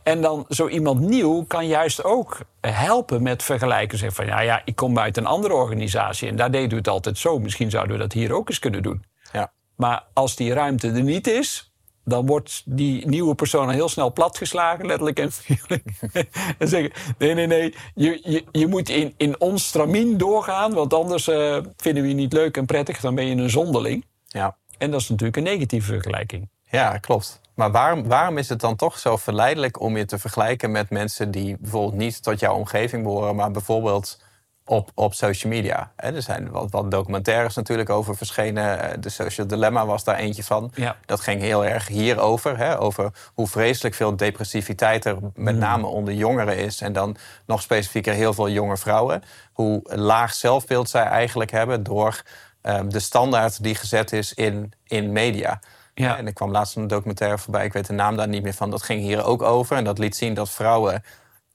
En 0.03 0.21
dan 0.21 0.45
zo 0.49 0.67
iemand 0.67 0.99
nieuw 0.99 1.45
kan 1.47 1.67
juist 1.67 2.03
ook 2.03 2.39
helpen 2.61 3.23
met 3.23 3.43
vergelijken. 3.43 3.97
Zeggen 3.97 4.15
van 4.15 4.25
ja, 4.25 4.39
ja, 4.39 4.61
ik 4.65 4.75
kom 4.75 4.99
uit 4.99 5.17
een 5.17 5.25
andere 5.25 5.53
organisatie 5.53 6.29
en 6.29 6.35
daar 6.35 6.51
deden 6.51 6.69
we 6.69 6.75
het 6.75 6.87
altijd 6.87 7.17
zo. 7.17 7.39
Misschien 7.39 7.69
zouden 7.69 7.95
we 7.95 8.01
dat 8.01 8.13
hier 8.13 8.33
ook 8.33 8.49
eens 8.49 8.59
kunnen 8.59 8.83
doen. 8.83 9.05
Ja. 9.31 9.51
Maar 9.75 10.03
als 10.13 10.35
die 10.35 10.53
ruimte 10.53 10.87
er 10.87 11.03
niet 11.03 11.27
is, 11.27 11.73
dan 12.05 12.25
wordt 12.25 12.63
die 12.65 13.07
nieuwe 13.07 13.35
persoon 13.35 13.69
heel 13.69 13.89
snel 13.89 14.13
platgeslagen, 14.13 14.85
letterlijk 14.85 15.19
en 15.19 15.31
figuurlijk. 15.31 15.83
en 16.59 16.67
zeggen: 16.67 16.91
nee, 17.17 17.33
nee, 17.33 17.47
nee, 17.47 17.75
je, 17.95 18.19
je, 18.23 18.43
je 18.51 18.67
moet 18.67 18.89
in, 18.89 19.13
in 19.17 19.39
ons 19.39 19.67
stramien 19.67 20.17
doorgaan, 20.17 20.73
want 20.73 20.93
anders 20.93 21.27
uh, 21.27 21.57
vinden 21.77 22.03
we 22.03 22.09
je 22.09 22.15
niet 22.15 22.33
leuk 22.33 22.57
en 22.57 22.65
prettig, 22.65 22.99
dan 22.99 23.15
ben 23.15 23.25
je 23.25 23.35
een 23.35 23.49
zonderling. 23.49 24.05
Ja. 24.27 24.57
En 24.77 24.91
dat 24.91 25.01
is 25.01 25.09
natuurlijk 25.09 25.37
een 25.37 25.43
negatieve 25.43 25.91
vergelijking. 25.91 26.49
Ja, 26.69 26.97
klopt. 26.97 27.41
Maar 27.55 27.71
waarom, 27.71 28.07
waarom 28.07 28.37
is 28.37 28.49
het 28.49 28.59
dan 28.59 28.75
toch 28.75 28.99
zo 28.99 29.17
verleidelijk 29.17 29.81
om 29.81 29.97
je 29.97 30.05
te 30.05 30.17
vergelijken 30.17 30.71
met 30.71 30.89
mensen 30.89 31.31
die 31.31 31.57
bijvoorbeeld 31.59 31.95
niet 31.95 32.23
tot 32.23 32.39
jouw 32.39 32.55
omgeving 32.55 33.03
behoren, 33.03 33.35
maar 33.35 33.51
bijvoorbeeld 33.51 34.23
op, 34.65 34.91
op 34.93 35.13
social 35.13 35.51
media. 35.51 35.91
Er 35.95 36.21
zijn 36.21 36.51
wat, 36.51 36.71
wat 36.71 36.91
documentaires 36.91 37.55
natuurlijk 37.55 37.89
over 37.89 38.17
verschenen. 38.17 38.79
Eh, 38.79 38.97
de 38.99 39.09
Social 39.09 39.47
Dilemma 39.47 39.85
was 39.85 40.03
daar 40.03 40.15
eentje 40.15 40.43
van. 40.43 40.71
Ja. 40.75 40.95
Dat 41.05 41.19
ging 41.19 41.41
heel 41.41 41.65
erg 41.65 41.87
hierover. 41.87 42.57
Hè, 42.57 42.79
over 42.79 43.11
hoe 43.33 43.47
vreselijk 43.47 43.95
veel 43.95 44.15
depressiviteit 44.15 45.05
er 45.05 45.17
met 45.35 45.53
mm. 45.53 45.59
name 45.59 45.87
onder 45.87 46.13
jongeren 46.13 46.57
is. 46.57 46.81
En 46.81 46.93
dan 46.93 47.17
nog 47.45 47.61
specifieker 47.61 48.13
heel 48.13 48.33
veel 48.33 48.49
jonge 48.49 48.77
vrouwen. 48.77 49.23
Hoe 49.51 49.81
laag 49.83 50.33
zelfbeeld 50.33 50.89
zij 50.89 51.03
eigenlijk 51.03 51.51
hebben 51.51 51.83
door 51.83 52.21
um, 52.61 52.89
de 52.89 52.99
standaard 52.99 53.63
die 53.63 53.75
gezet 53.75 54.11
is 54.13 54.33
in, 54.33 54.73
in 54.83 55.11
media. 55.11 55.59
Ja. 55.93 56.17
En 56.17 56.25
er 56.25 56.33
kwam 56.33 56.51
laatst 56.51 56.75
een 56.75 56.87
documentaire 56.87 57.37
voorbij, 57.37 57.65
ik 57.65 57.73
weet 57.73 57.87
de 57.87 57.93
naam 57.93 58.15
daar 58.15 58.27
niet 58.27 58.43
meer 58.43 58.53
van. 58.53 58.69
Dat 58.69 58.83
ging 58.83 59.01
hier 59.01 59.23
ook 59.23 59.41
over. 59.41 59.77
En 59.77 59.83
dat 59.83 59.97
liet 59.97 60.15
zien 60.15 60.33
dat 60.33 60.49
vrouwen, 60.49 61.03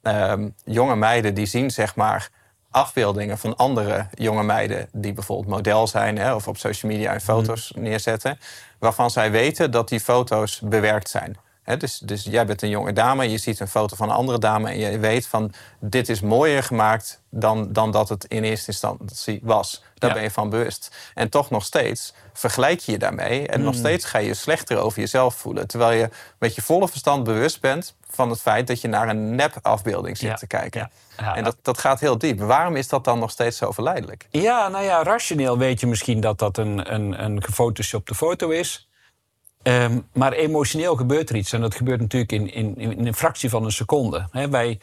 um, 0.03 0.55
jonge 0.65 0.97
meiden, 0.97 1.35
die 1.35 1.47
zien 1.47 1.71
zeg 1.71 1.97
maar 1.97 2.31
afbeeldingen 2.71 3.39
van 3.39 3.57
andere 3.57 4.07
jonge 4.15 4.43
meiden 4.43 4.89
die 4.93 5.13
bijvoorbeeld 5.13 5.49
model 5.49 5.87
zijn 5.87 6.19
hè, 6.19 6.35
of 6.35 6.49
op 6.49 6.57
social 6.57 6.93
media 6.93 7.13
en 7.13 7.21
foto's 7.21 7.73
mhm. 7.73 7.83
neerzetten, 7.83 8.39
waarvan 8.79 9.11
zij 9.11 9.31
weten 9.31 9.71
dat 9.71 9.89
die 9.89 10.01
foto's 10.01 10.61
bewerkt 10.65 11.09
zijn. 11.09 11.37
Dus, 11.77 11.99
dus 11.99 12.25
jij 12.25 12.47
bent 12.47 12.63
een 12.63 12.69
jonge 12.69 12.93
dame, 12.93 13.31
je 13.31 13.39
ziet 13.39 13.61
een 13.61 13.69
foto 13.69 13.97
van 13.97 14.09
een 14.09 14.15
andere 14.15 14.39
dame 14.39 14.71
en 14.71 14.79
je 14.79 14.99
weet 14.99 15.27
van 15.27 15.53
dit 15.79 16.09
is 16.09 16.21
mooier 16.21 16.63
gemaakt 16.63 17.23
dan, 17.31 17.73
dan 17.73 17.91
dat 17.91 18.09
het 18.09 18.25
in 18.25 18.45
eerste 18.45 18.71
instantie 18.71 19.41
was. 19.43 19.83
Daar 19.95 20.13
ben 20.13 20.23
je 20.23 20.31
van 20.31 20.51
bewust. 20.51 20.97
En 21.15 21.29
toch 21.29 21.51
nog 21.51 21.65
steeds 21.65 22.15
vergelijk 22.33 22.81
je 22.81 22.93
je 22.93 22.99
daarmee 22.99 23.47
en 23.47 23.63
nog 23.63 23.71
mhm. 23.71 23.81
steeds 23.81 24.05
ga 24.05 24.19
je 24.19 24.35
slechter 24.35 24.79
over 24.79 25.01
jezelf 25.01 25.35
voelen. 25.35 25.67
Terwijl 25.67 25.99
je 25.99 26.09
met 26.39 26.55
je 26.55 26.63
volle 26.63 26.89
verstand 26.89 27.25
bewust 27.25 27.61
bent 27.61 27.95
van 28.11 28.31
het 28.31 28.41
feit 28.41 28.67
dat 28.67 28.81
je 28.81 28.89
naar 28.89 29.09
een 29.09 29.35
nep-afbeelding 29.35 30.19
zit 30.19 30.39
te 30.39 30.47
kijken. 30.47 30.91
Ja. 31.17 31.37
en 31.37 31.45
dat, 31.45 31.57
dat 31.63 31.79
gaat 31.79 32.01
heel 32.01 32.19
diep. 32.19 32.41
Waarom 32.41 32.77
is 32.77 32.89
dat 32.89 33.05
dan 33.05 33.19
nog 33.19 33.31
steeds 33.31 33.57
zo 33.57 33.71
verleidelijk? 33.71 34.27
Ja, 34.31 34.69
nou 34.69 34.85
ja, 34.85 35.03
rationeel 35.03 35.59
weet 35.59 35.81
je 35.81 35.87
misschien 35.87 36.21
dat 36.21 36.39
dat 36.39 36.59
een, 36.59 36.95
een, 36.95 37.25
een 37.25 37.43
gefotoshopte 37.43 38.15
foto 38.15 38.49
is. 38.49 38.90
Um, 39.63 40.07
maar 40.13 40.33
emotioneel 40.33 40.97
gebeurt 40.97 41.31
er 41.31 41.37
iets. 41.37 41.53
En 41.53 41.61
dat 41.61 41.75
gebeurt 41.75 42.01
natuurlijk 42.01 42.33
in, 42.33 42.53
in, 42.53 42.77
in 42.77 43.07
een 43.07 43.15
fractie 43.15 43.51
van 43.51 43.65
een 43.65 43.73
seconde. 43.73 44.29
wij, 44.51 44.79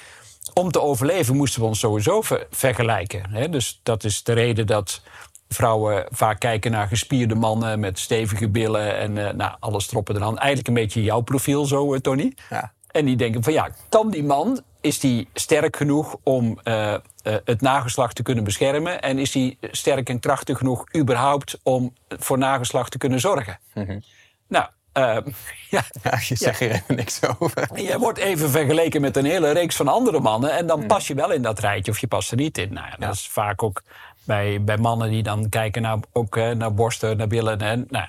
om 0.54 0.72
te 0.72 0.82
overleven 0.82 1.36
moesten 1.36 1.62
we 1.62 1.68
ons 1.68 1.80
sowieso 1.80 2.22
vergelijken. 2.50 3.52
dus 3.52 3.80
dat 3.84 4.04
is 4.04 4.24
de 4.24 4.34
reden 4.34 4.68
dat 4.68 5.02
vrouwen 5.50 6.06
vaak 6.10 6.40
kijken 6.40 6.72
naar 6.72 6.88
gespierde 6.88 7.36
mannen 7.36 7.80
met 7.80 8.00
stevige 8.00 8.50
billen 8.50 8.98
en 8.98 9.16
uh, 9.16 9.30
nou, 9.30 9.56
alles 9.60 9.92
erop 9.92 10.10
en 10.10 10.16
eraan. 10.16 10.38
Eigenlijk 10.38 10.68
een 10.68 10.74
beetje 10.74 11.04
jouw 11.04 11.22
profiel 11.22 11.66
zo, 11.66 11.94
uh, 11.94 12.00
Tony. 12.00 12.34
Ja. 12.50 12.72
En 12.88 13.06
die 13.06 13.16
denken 13.16 13.44
van 13.44 13.54
ja, 13.54 13.70
kan 13.90 14.10
die 14.10 14.24
man, 14.24 14.62
is 14.82 15.00
die 15.00 15.30
sterk 15.34 15.76
genoeg 15.76 16.16
om 16.24 16.60
uh, 16.64 16.96
het 17.24 17.62
nageslacht 17.62 18.16
te 18.16 18.24
kunnen 18.24 18.44
beschermen? 18.44 19.02
En 19.02 19.20
is 19.20 19.32
die 19.32 19.58
sterk 19.62 20.10
en 20.10 20.20
krachtig 20.20 20.58
genoeg 20.58 20.96
überhaupt 20.96 21.60
om 21.64 21.94
voor 22.08 22.38
nageslacht 22.38 22.92
te 22.92 22.98
kunnen 22.98 23.20
zorgen? 23.20 23.60
Mm 23.74 24.02
Nou, 24.48 24.66
uh, 24.98 25.18
ja, 25.76 25.84
ja, 26.04 26.20
je 26.28 26.36
zegt 26.36 26.60
er 26.60 26.72
even 26.72 26.96
niks 26.96 27.20
over. 27.40 27.82
Je 27.82 28.00
wordt 28.00 28.20
even 28.20 28.50
vergeleken 28.50 29.02
met 29.02 29.18
een 29.18 29.26
hele 29.26 29.52
reeks 29.52 29.76
van 29.76 29.88
andere 29.88 30.20
mannen. 30.20 30.52
En 30.52 30.68
dan 30.68 30.80
mhm. 30.80 30.88
pas 30.88 31.08
je 31.08 31.14
wel 31.14 31.32
in 31.32 31.42
dat 31.42 31.60
rijtje 31.60 31.92
of 31.92 32.00
je 32.00 32.08
past 32.08 32.32
er 32.32 32.38
niet 32.38 32.58
in. 32.58 32.74
Nou, 32.74 32.88
ja, 32.88 32.96
dat 33.08 33.14
is 33.14 33.28
vaak 33.28 33.64
ook 33.64 33.84
bij, 34.24 34.64
bij 34.64 34.78
mannen 34.78 35.10
die 35.10 35.24
dan 35.24 35.50
kijken 35.50 35.82
naar, 35.82 35.98
ook, 36.14 36.36
naar 36.36 36.74
borsten, 36.74 37.18
naar 37.18 37.28
billen. 37.28 37.60
En, 37.60 37.88
nou, 37.90 38.08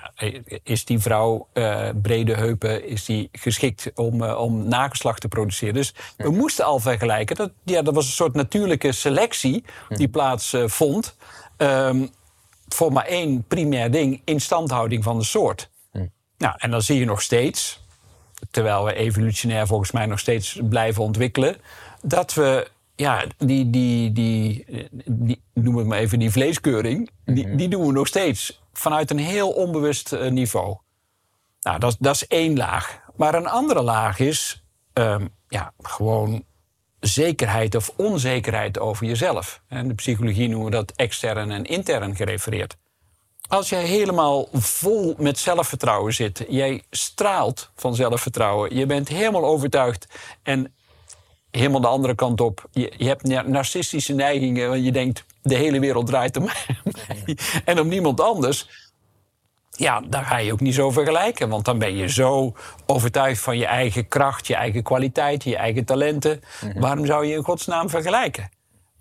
is 0.63 0.85
die 0.85 0.99
vrouw 0.99 1.47
uh, 1.53 1.89
brede 2.01 2.35
heupen, 2.35 2.87
is 2.87 3.05
die 3.05 3.29
geschikt 3.31 3.91
om, 3.95 4.23
uh, 4.23 4.39
om 4.39 4.67
nageslacht 4.67 5.21
te 5.21 5.27
produceren? 5.27 5.73
Dus 5.73 5.93
we 6.17 6.29
moesten 6.29 6.65
al 6.65 6.79
vergelijken. 6.79 7.35
Dat, 7.35 7.51
ja, 7.63 7.81
dat 7.81 7.93
was 7.93 8.05
een 8.05 8.11
soort 8.11 8.33
natuurlijke 8.33 8.91
selectie 8.91 9.63
die 9.89 10.05
hm. 10.05 10.11
plaatsvond. 10.11 11.15
Uh, 11.57 11.85
um, 11.85 12.09
voor 12.67 12.91
maar 12.91 13.05
één 13.05 13.43
primair 13.47 13.91
ding, 13.91 14.21
instandhouding 14.25 15.03
van 15.03 15.17
de 15.17 15.23
soort. 15.23 15.69
Nou, 16.39 16.55
en 16.57 16.71
dan 16.71 16.81
zie 16.81 16.99
je 16.99 17.05
nog 17.05 17.21
steeds 17.21 17.79
terwijl 18.51 18.83
we 18.83 18.93
evolutionair 18.93 19.67
volgens 19.67 19.91
mij 19.91 20.05
nog 20.05 20.19
steeds 20.19 20.59
blijven 20.63 21.03
ontwikkelen, 21.03 21.55
dat 22.01 22.33
we 22.33 22.67
ja, 22.95 23.25
die, 23.37 23.69
die, 23.69 24.11
die, 24.11 24.65
die 25.05 25.41
noem 25.53 25.77
het 25.77 25.87
maar 25.87 25.97
even, 25.97 26.19
die 26.19 26.31
vleeskeuring, 26.31 27.09
die, 27.25 27.47
mhm. 27.47 27.57
die 27.57 27.67
doen 27.67 27.85
we 27.85 27.91
nog 27.91 28.07
steeds 28.07 28.61
vanuit 28.73 29.11
een 29.11 29.19
heel 29.19 29.49
onbewust 29.49 30.13
eh, 30.13 30.31
niveau. 30.31 30.77
Nou, 31.61 31.79
dat, 31.79 31.95
dat 31.99 32.15
is 32.15 32.27
één 32.27 32.57
laag. 32.57 32.99
Maar 33.15 33.35
een 33.35 33.47
andere 33.47 33.81
laag 33.81 34.19
is 34.19 34.63
ehm, 34.93 35.27
ja, 35.47 35.73
gewoon 35.81 36.43
zekerheid 36.99 37.75
of 37.75 37.91
onzekerheid 37.95 38.79
over 38.79 39.05
jezelf. 39.05 39.61
En 39.67 39.87
de 39.87 39.93
psychologie 39.93 40.47
noemen 40.47 40.65
we 40.65 40.75
dat 40.75 40.91
extern 40.91 41.51
en 41.51 41.65
intern 41.65 42.15
gerefereerd. 42.15 42.77
Als 43.49 43.69
jij 43.69 43.83
helemaal 43.83 44.47
vol 44.53 45.15
met 45.17 45.39
zelfvertrouwen 45.39 46.13
zit, 46.13 46.45
jij 46.49 46.83
straalt 46.89 47.69
van 47.75 47.95
zelfvertrouwen, 47.95 48.75
je 48.75 48.85
bent 48.85 49.07
helemaal 49.07 49.45
overtuigd 49.45 50.07
en 50.43 50.73
helemaal 51.51 51.81
de 51.81 51.87
andere 51.87 52.15
kant 52.15 52.41
op, 52.41 52.67
je, 52.71 52.93
je 52.97 53.07
hebt 53.07 53.47
narcistische 53.47 54.13
neigingen, 54.13 54.69
want 54.69 54.85
je 54.85 54.91
denkt 54.91 55.25
de 55.41 55.55
hele 55.55 55.79
wereld 55.79 56.07
draait 56.07 56.37
om 56.37 56.43
mij 56.51 57.37
en 57.65 57.79
om 57.79 57.87
niemand 57.87 58.21
anders. 58.21 58.87
Ja, 59.71 60.01
daar 60.01 60.25
ga 60.25 60.37
je 60.37 60.53
ook 60.53 60.59
niet 60.59 60.73
zo 60.73 60.91
vergelijken. 60.91 61.49
Want 61.49 61.65
dan 61.65 61.79
ben 61.79 61.95
je 61.95 62.07
zo 62.07 62.55
overtuigd 62.85 63.41
van 63.41 63.57
je 63.57 63.65
eigen 63.65 64.07
kracht, 64.07 64.47
je 64.47 64.55
eigen 64.55 64.83
kwaliteit, 64.83 65.43
je 65.43 65.55
eigen 65.55 65.85
talenten. 65.85 66.41
Mhm. 66.61 66.79
Waarom 66.79 67.05
zou 67.05 67.25
je 67.25 67.35
in 67.35 67.43
godsnaam 67.43 67.89
vergelijken? 67.89 68.49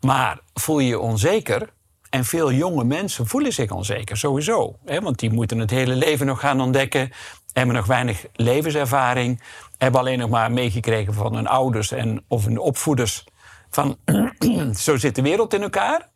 Maar 0.00 0.40
voel 0.54 0.78
je 0.78 0.88
je 0.88 0.98
onzeker, 0.98 1.72
en 2.10 2.24
veel 2.24 2.52
jonge 2.52 2.84
mensen 2.84 3.26
voelen 3.26 3.52
zich 3.52 3.70
onzeker, 3.70 4.16
sowieso. 4.16 4.76
Hè? 4.84 5.00
Want 5.00 5.18
die 5.18 5.32
moeten 5.32 5.58
het 5.58 5.70
hele 5.70 5.94
leven 5.96 6.26
nog 6.26 6.40
gaan 6.40 6.60
ontdekken, 6.60 7.10
hebben 7.52 7.74
nog 7.74 7.86
weinig 7.86 8.26
levenservaring, 8.32 9.42
hebben 9.78 10.00
alleen 10.00 10.18
nog 10.18 10.30
maar 10.30 10.52
meegekregen 10.52 11.14
van 11.14 11.34
hun 11.34 11.46
ouders 11.46 11.90
en, 11.90 12.24
of 12.28 12.44
hun 12.44 12.58
opvoeders. 12.58 13.24
Van 13.70 13.96
zo 14.76 14.96
zit 14.96 15.14
de 15.14 15.22
wereld 15.22 15.54
in 15.54 15.62
elkaar. 15.62 16.08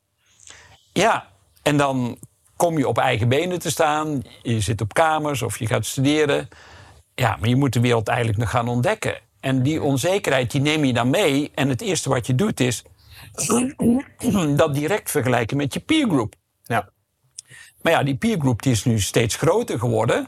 Ja, 0.92 1.26
en 1.62 1.76
dan 1.76 2.18
kom 2.56 2.78
je 2.78 2.88
op 2.88 2.98
eigen 2.98 3.28
benen 3.28 3.58
te 3.58 3.70
staan. 3.70 4.22
Je 4.42 4.60
zit 4.60 4.80
op 4.80 4.94
kamers 4.94 5.42
of 5.42 5.58
je 5.58 5.66
gaat 5.66 5.86
studeren. 5.86 6.48
Ja, 7.14 7.36
maar 7.40 7.48
je 7.48 7.56
moet 7.56 7.72
de 7.72 7.80
wereld 7.80 8.08
eigenlijk 8.08 8.38
nog 8.38 8.50
gaan 8.50 8.68
ontdekken. 8.68 9.20
En 9.40 9.62
die 9.62 9.82
onzekerheid 9.82 10.50
die 10.50 10.60
neem 10.60 10.84
je 10.84 10.92
dan 10.92 11.10
mee. 11.10 11.50
En 11.54 11.68
het 11.68 11.80
eerste 11.80 12.08
wat 12.08 12.26
je 12.26 12.34
doet 12.34 12.60
is 12.60 12.84
dat 14.56 14.74
direct 14.74 15.10
vergelijken 15.10 15.56
met 15.56 15.74
je 15.74 15.80
peergroep. 15.80 16.34
Ja. 16.62 16.88
Maar 17.82 17.92
ja, 17.92 18.02
die 18.02 18.16
peergroep 18.16 18.62
die 18.62 18.72
is 18.72 18.84
nu 18.84 19.00
steeds 19.00 19.36
groter 19.36 19.78
geworden. 19.78 20.26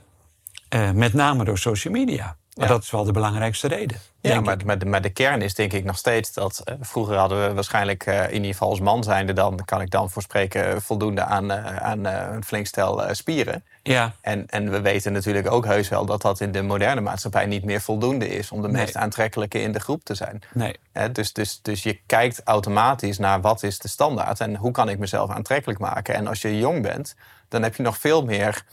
Uh, 0.75 0.91
met 0.91 1.13
name 1.13 1.45
door 1.45 1.59
social 1.59 1.93
media. 1.93 2.37
Maar 2.55 2.69
dat 2.69 2.83
is 2.83 2.91
wel 2.91 3.05
de 3.05 3.13
belangrijkste 3.13 3.69
reden. 3.69 3.97
Ja, 4.21 4.41
maar, 4.41 4.57
maar, 4.65 4.79
de, 4.79 4.87
maar, 4.87 5.03
de, 5.03 5.11
kern 5.11 5.43
is 5.43 5.55
denk 5.55 5.73
ik 5.73 5.85
nog 5.85 5.97
steeds 5.97 6.33
dat... 6.33 6.63
Uh, 6.65 6.75
vroeger 6.81 7.17
hadden 7.17 7.49
we 7.49 7.55
waarschijnlijk, 7.55 8.07
uh, 8.07 8.25
in 8.25 8.35
ieder 8.35 8.51
geval 8.51 8.69
als 8.69 8.81
man 8.81 9.03
zijnde... 9.03 9.33
dan 9.33 9.61
kan 9.65 9.81
ik 9.81 9.91
dan 9.91 10.11
voor 10.11 10.23
spreken 10.23 10.83
voldoende 10.83 11.25
aan, 11.25 11.45
uh, 11.45 11.77
aan 11.77 12.05
een 12.05 12.45
flink 12.45 12.67
stel 12.67 13.15
spieren. 13.15 13.65
Ja. 13.93 14.15
En, 14.21 14.47
en 14.47 14.71
we 14.71 14.81
weten 14.81 15.13
natuurlijk 15.13 15.51
ook 15.51 15.65
heus 15.65 15.89
wel 15.89 16.07
dat 16.07 16.23
dat 16.23 16.41
in 16.41 16.53
de 16.53 16.63
moderne 16.63 17.01
maatschappij... 17.01 17.47
niet 17.47 17.65
meer 17.65 17.81
voldoende 17.81 18.29
is 18.29 18.51
om 18.51 18.63
de 18.63 18.69
meest 18.69 18.97
aantrekkelijke 18.97 19.61
in 19.61 19.73
de 19.73 19.81
groep 19.81 20.05
te 20.05 20.15
zijn. 20.15 20.43
Nee. 20.53 20.77
dus, 21.13 21.33
dus, 21.33 21.63
dus 21.63 21.83
je 21.83 22.01
kijkt 22.07 22.41
automatisch 22.45 23.19
naar 23.19 23.41
wat 23.41 23.63
is 23.63 23.79
de 23.79 23.89
standaard... 23.89 24.41
en 24.41 24.57
hoe 24.57 24.71
kan 24.71 24.89
ik 24.89 24.99
mezelf 24.99 25.31
aantrekkelijk 25.31 25.81
maken. 25.81 26.15
En 26.15 26.27
als 26.27 26.43
je 26.43 26.59
jong 26.59 26.83
bent, 26.83 27.15
dan 27.49 27.63
heb 27.63 27.77
je 27.77 27.83
nog 27.83 27.99
veel 27.99 28.25
meer 28.25 28.65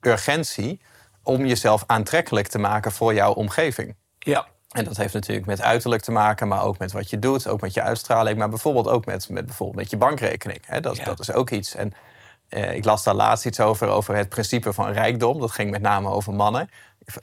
urgentie 0.00 0.80
om 1.22 1.46
jezelf 1.46 1.84
aantrekkelijk 1.86 2.48
te 2.48 2.58
maken 2.58 2.92
voor 2.92 3.14
jouw 3.14 3.32
omgeving. 3.32 3.94
Ja. 4.18 4.46
En 4.70 4.84
dat 4.84 4.96
heeft 4.96 5.14
natuurlijk 5.14 5.46
met 5.46 5.62
uiterlijk 5.62 6.02
te 6.02 6.12
maken, 6.12 6.48
maar 6.48 6.62
ook 6.62 6.78
met 6.78 6.92
wat 6.92 7.10
je 7.10 7.18
doet, 7.18 7.48
ook 7.48 7.60
met 7.60 7.74
je 7.74 7.82
uitstraling, 7.82 8.38
maar 8.38 8.48
bijvoorbeeld 8.48 8.88
ook 8.88 9.06
met, 9.06 9.28
met, 9.28 9.46
bijvoorbeeld 9.46 9.78
met 9.78 9.90
je 9.90 9.96
bankrekening. 9.96 10.66
Dat, 10.80 11.00
dat 11.04 11.20
is 11.20 11.32
ook 11.32 11.50
iets. 11.50 11.74
En 11.74 11.92
eh, 12.48 12.74
ik 12.74 12.84
las 12.84 13.04
daar 13.04 13.14
laatst 13.14 13.46
iets 13.46 13.60
over, 13.60 13.88
over 13.88 14.16
het 14.16 14.28
principe 14.28 14.72
van 14.72 14.90
rijkdom. 14.90 15.40
Dat 15.40 15.50
ging 15.50 15.70
met 15.70 15.82
name 15.82 16.08
over 16.08 16.34
mannen. 16.34 16.70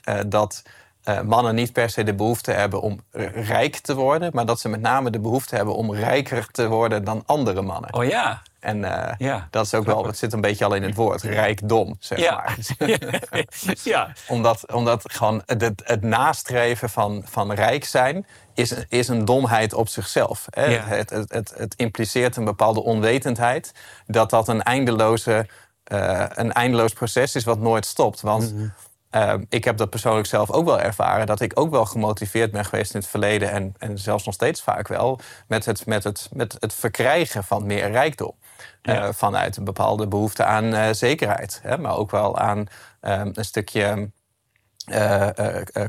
Uh, 0.10 0.20
dat 0.28 0.64
uh, 1.10 1.22
mannen 1.22 1.56
niet 1.56 1.74
per 1.74 1.90
se 1.90 2.04
de 2.04 2.14
behoefte 2.14 2.52
hebben 2.52 2.82
om 2.82 3.00
rijk 3.34 3.76
te 3.76 3.96
worden, 3.96 4.30
maar 4.34 4.46
dat 4.46 4.60
ze 4.60 4.70
met 4.70 4.82
name 4.82 5.10
de 5.10 5.20
behoefte 5.20 5.56
hebben 5.56 5.76
om 5.76 5.94
rijker 5.94 6.48
te 6.52 6.68
worden 6.68 7.04
dan 7.04 7.24
andere 7.26 7.62
mannen. 7.62 7.94
Oh 7.94 8.06
ja. 8.06 8.42
En 8.64 8.78
uh, 8.78 9.42
dat 9.50 9.66
is 9.66 9.74
ook 9.74 9.86
wel, 9.86 10.06
het 10.06 10.18
zit 10.18 10.34
een 10.34 10.42
beetje 10.42 10.66
al 10.66 10.74
in 10.74 10.84
het 10.84 10.96
woord, 10.96 11.22
rijkdom, 11.22 11.96
zeg 12.00 12.20
ja. 12.20 12.34
maar. 12.34 12.58
ja. 13.84 14.14
omdat, 14.28 14.72
omdat 14.72 15.12
gewoon 15.12 15.42
het, 15.46 15.82
het 15.84 16.02
nastreven 16.02 16.90
van, 16.90 17.24
van 17.26 17.54
rijk 17.54 17.86
zijn 17.86 18.26
is, 18.54 18.74
is 18.90 19.08
een 19.08 19.26
domheid 19.26 19.74
op 19.74 19.88
zichzelf. 19.88 20.46
Hè? 20.50 20.78
Het, 20.78 21.10
het, 21.10 21.32
het, 21.32 21.54
het, 21.58 21.76
impliceert 21.76 22.36
een 22.36 22.46
bepaalde 22.46 22.84
onwetendheid, 22.84 23.72
dat 24.08 24.30
dat 24.30 24.48
een, 24.48 24.62
eindeloze, 24.62 25.48
uh, 25.92 26.26
een 26.30 26.52
eindeloos 26.52 26.94
proces 26.94 27.36
is 27.36 27.44
wat 27.44 27.60
nooit 27.60 27.86
stopt. 27.86 28.22
Want 28.22 28.54
mm 28.54 28.74
uh, 29.16 29.34
ik 29.50 29.64
heb 29.64 29.78
dat 29.78 29.90
persoonlijk 29.90 30.28
zelf 30.28 30.52
ook 30.52 30.66
wel 30.66 30.80
ervaren. 30.80 31.26
Dat 31.26 31.42
ik 31.42 31.60
ook 31.60 31.72
wel 31.72 31.86
gemotiveerd 31.86 32.52
ben 32.52 32.66
geweest 32.66 32.94
in 32.94 33.00
het 33.00 33.10
verleden. 33.10 33.52
En, 33.52 33.76
en 33.78 33.98
zelfs 33.98 34.26
nog 34.26 34.34
steeds 34.34 34.62
vaak 34.62 34.88
wel. 34.88 35.20
Met 35.48 35.66
het, 35.66 35.86
met 35.86 36.04
het, 36.04 36.30
met 36.34 36.56
het 36.60 36.74
verkrijgen 36.74 37.44
van 37.44 37.66
meer 37.66 37.92
rijkdom. 37.92 38.36
Uh, 38.82 39.08
vanuit 39.12 39.58
een 39.58 39.64
bepaalde 39.64 40.08
behoefte 40.08 40.44
aan 40.44 40.66
uh, 40.66 40.88
zekerheid. 40.92 41.60
Hè, 41.64 41.78
maar 41.78 41.98
ook 41.98 42.12
wel 42.12 42.38
aan 42.38 42.68
ehm, 43.00 43.30
een 43.34 43.46
stukje. 43.46 44.12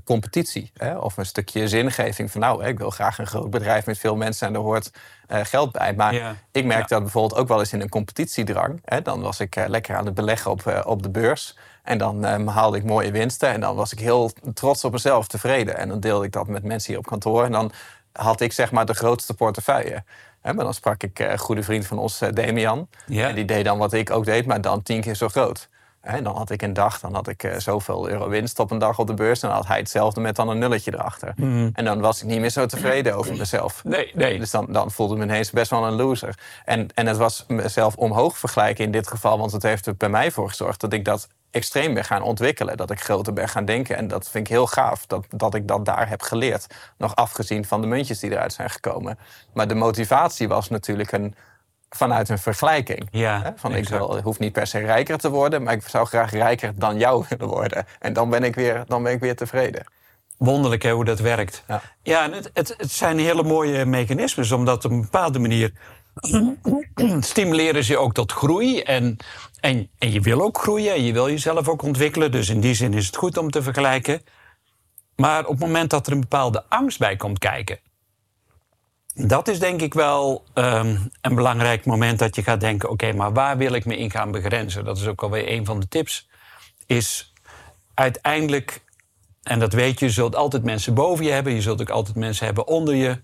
competitie 0.04 0.70
hè, 0.74 0.96
of 0.98 1.16
een 1.16 1.26
stukje 1.26 1.68
zingeving 1.68 2.30
van 2.30 2.40
nou, 2.40 2.64
ik 2.64 2.78
wil 2.78 2.90
graag 2.90 3.18
een 3.18 3.26
groot 3.26 3.50
bedrijf 3.50 3.86
met 3.86 3.98
veel 3.98 4.16
mensen 4.16 4.46
en 4.46 4.52
daar 4.52 4.62
hoort 4.62 4.90
geld 5.28 5.72
bij. 5.72 5.94
Maar 5.94 6.36
ik 6.52 6.64
merk 6.64 6.88
dat 6.88 7.02
bijvoorbeeld 7.02 7.40
ook 7.40 7.48
wel 7.48 7.58
eens 7.58 7.72
in 7.72 7.80
een 7.80 7.88
competitiedrang. 7.88 8.80
Hè, 8.84 9.02
dan 9.02 9.20
was 9.20 9.40
ik 9.40 9.54
lekker 9.66 9.96
aan 9.96 10.04
het 10.04 10.14
beleggen 10.14 10.50
op, 10.50 10.82
op 10.86 11.02
de 11.02 11.10
beurs. 11.10 11.54
En 11.84 11.98
dan 11.98 12.24
um, 12.24 12.46
haalde 12.46 12.76
ik 12.76 12.84
mooie 12.84 13.10
winsten. 13.10 13.48
En 13.48 13.60
dan 13.60 13.76
was 13.76 13.92
ik 13.92 13.98
heel 13.98 14.30
trots 14.54 14.84
op 14.84 14.92
mezelf, 14.92 15.26
tevreden. 15.26 15.76
En 15.76 15.88
dan 15.88 16.00
deelde 16.00 16.24
ik 16.24 16.32
dat 16.32 16.46
met 16.46 16.62
mensen 16.62 16.88
hier 16.90 16.98
op 16.98 17.06
kantoor. 17.06 17.44
En 17.44 17.52
dan 17.52 17.72
had 18.12 18.40
ik 18.40 18.52
zeg 18.52 18.72
maar 18.72 18.86
de 18.86 18.94
grootste 18.94 19.34
portefeuille. 19.34 20.04
Maar 20.52 20.64
dan 20.64 20.74
sprak 20.74 21.02
ik 21.02 21.18
een 21.18 21.38
goede 21.38 21.62
vriend 21.62 21.86
van 21.86 21.98
ons, 21.98 22.22
uh, 22.22 22.28
Damian. 22.32 22.88
En 23.08 23.34
die 23.34 23.44
deed 23.44 23.64
dan 23.64 23.78
wat 23.78 23.92
ik 23.92 24.10
ook 24.10 24.24
deed, 24.24 24.46
maar 24.46 24.60
dan 24.60 24.82
tien 24.82 25.00
keer 25.00 25.14
zo 25.14 25.28
groot. 25.28 25.68
En 26.04 26.24
dan 26.24 26.36
had 26.36 26.50
ik 26.50 26.62
een 26.62 26.72
dag, 26.72 27.00
dan 27.00 27.14
had 27.14 27.28
ik 27.28 27.42
uh, 27.42 27.58
zoveel 27.58 28.08
euro 28.08 28.28
winst 28.28 28.58
op 28.58 28.70
een 28.70 28.78
dag 28.78 28.98
op 28.98 29.06
de 29.06 29.14
beurs. 29.14 29.42
En 29.42 29.48
dan 29.48 29.56
had 29.56 29.66
hij 29.66 29.78
hetzelfde 29.78 30.20
met 30.20 30.36
dan 30.36 30.48
een 30.48 30.58
nulletje 30.58 30.92
erachter. 30.92 31.32
Mhm. 31.36 31.70
En 31.72 31.84
dan 31.84 32.00
was 32.00 32.22
ik 32.22 32.28
niet 32.28 32.40
meer 32.40 32.50
zo 32.50 32.66
tevreden 32.66 33.16
over 33.16 33.36
mezelf. 33.36 33.84
Nee, 33.84 34.10
nee. 34.14 34.38
Dus 34.38 34.50
dan, 34.50 34.66
dan 34.68 34.90
voelde 34.90 35.12
ik 35.14 35.18
me 35.18 35.24
ineens 35.24 35.50
best 35.50 35.70
wel 35.70 35.86
een 35.86 35.92
loser. 35.92 36.38
En, 36.64 36.88
en 36.94 37.06
het 37.06 37.16
was 37.16 37.44
mezelf 37.48 37.96
omhoog 37.96 38.38
vergelijken 38.38 38.84
in 38.84 38.90
dit 38.90 39.08
geval. 39.08 39.38
Want 39.38 39.52
het 39.52 39.62
heeft 39.62 39.86
er 39.86 39.96
bij 39.96 40.08
mij 40.08 40.30
voor 40.30 40.48
gezorgd 40.48 40.80
dat 40.80 40.92
ik 40.92 41.04
dat 41.04 41.28
extreem 41.54 41.94
ben 41.94 42.04
gaan 42.04 42.22
ontwikkelen. 42.22 42.76
Dat 42.76 42.90
ik 42.90 43.00
groter 43.00 43.32
ben 43.32 43.48
gaan 43.48 43.64
denken. 43.64 43.96
En 43.96 44.08
dat 44.08 44.28
vind 44.28 44.46
ik 44.46 44.52
heel 44.52 44.66
gaaf 44.66 45.06
dat, 45.06 45.26
dat 45.28 45.54
ik 45.54 45.68
dat 45.68 45.84
daar 45.84 46.08
heb 46.08 46.22
geleerd. 46.22 46.66
Nog 46.98 47.14
afgezien 47.14 47.64
van 47.64 47.80
de 47.80 47.86
muntjes 47.86 48.18
die 48.18 48.30
eruit 48.30 48.52
zijn 48.52 48.70
gekomen. 48.70 49.18
Maar 49.52 49.68
de 49.68 49.74
motivatie 49.74 50.48
was 50.48 50.68
natuurlijk 50.68 51.12
een, 51.12 51.34
vanuit 51.90 52.28
een 52.28 52.38
vergelijking. 52.38 53.08
Ja, 53.10 53.42
hè? 53.42 53.50
Van 53.56 53.74
ik 53.74 53.88
wil, 53.88 54.20
hoef 54.20 54.38
niet 54.38 54.52
per 54.52 54.66
se 54.66 54.78
rijker 54.78 55.18
te 55.18 55.30
worden, 55.30 55.62
maar 55.62 55.74
ik 55.74 55.88
zou 55.88 56.06
graag 56.06 56.30
rijker 56.30 56.72
dan 56.74 56.98
jou 56.98 57.24
willen 57.28 57.48
worden. 57.48 57.86
En 57.98 58.12
dan 58.12 58.30
ben 58.30 58.44
ik 58.44 58.54
weer, 58.54 58.84
dan 58.86 59.02
ben 59.02 59.12
ik 59.12 59.20
weer 59.20 59.36
tevreden. 59.36 59.84
Wonderlijk 60.38 60.82
hè, 60.82 60.90
hoe 60.90 61.04
dat 61.04 61.18
werkt. 61.18 61.64
Ja, 61.68 61.82
ja 62.02 62.30
het, 62.30 62.50
het, 62.52 62.74
het 62.76 62.92
zijn 62.92 63.18
hele 63.18 63.42
mooie 63.42 63.84
mechanismes, 63.84 64.52
omdat 64.52 64.84
op 64.84 64.90
een 64.90 65.00
bepaalde 65.00 65.38
manier 65.38 65.72
stimuleren 67.20 67.84
ze 67.84 67.96
ook 67.96 68.14
tot 68.14 68.32
groei. 68.32 68.80
En, 68.80 69.16
en, 69.60 69.88
en 69.98 70.12
je 70.12 70.20
wil 70.20 70.40
ook 70.40 70.58
groeien 70.58 70.94
en 70.94 71.04
je 71.04 71.12
wil 71.12 71.28
jezelf 71.28 71.68
ook 71.68 71.82
ontwikkelen. 71.82 72.30
Dus 72.30 72.48
in 72.48 72.60
die 72.60 72.74
zin 72.74 72.94
is 72.94 73.06
het 73.06 73.16
goed 73.16 73.36
om 73.36 73.50
te 73.50 73.62
vergelijken. 73.62 74.22
Maar 75.16 75.44
op 75.44 75.50
het 75.50 75.60
moment 75.60 75.90
dat 75.90 76.06
er 76.06 76.12
een 76.12 76.20
bepaalde 76.20 76.64
angst 76.68 76.98
bij 76.98 77.16
komt 77.16 77.38
kijken. 77.38 77.78
Dat 79.14 79.48
is 79.48 79.58
denk 79.58 79.80
ik 79.82 79.94
wel 79.94 80.44
um, 80.54 81.10
een 81.20 81.34
belangrijk 81.34 81.84
moment 81.84 82.18
dat 82.18 82.36
je 82.36 82.42
gaat 82.42 82.60
denken: 82.60 82.90
oké, 82.90 83.12
maar 83.12 83.32
waar 83.32 83.56
wil 83.56 83.72
ik 83.72 83.84
me 83.84 83.96
in 83.96 84.10
gaan 84.10 84.30
begrenzen? 84.30 84.84
Dat 84.84 84.98
is 84.98 85.06
ook 85.06 85.22
alweer 85.22 85.50
een 85.50 85.64
van 85.64 85.80
de 85.80 85.88
tips. 85.88 86.28
Is 86.86 87.32
uiteindelijk, 87.94 88.84
en 89.42 89.58
dat 89.58 89.72
weet 89.72 89.98
je, 89.98 90.06
je 90.06 90.12
zult 90.12 90.36
altijd 90.36 90.64
mensen 90.64 90.94
boven 90.94 91.24
je 91.24 91.30
hebben, 91.30 91.54
je 91.54 91.62
zult 91.62 91.80
ook 91.80 91.90
altijd 91.90 92.16
mensen 92.16 92.46
hebben 92.46 92.66
onder 92.66 92.94
je. 92.94 93.22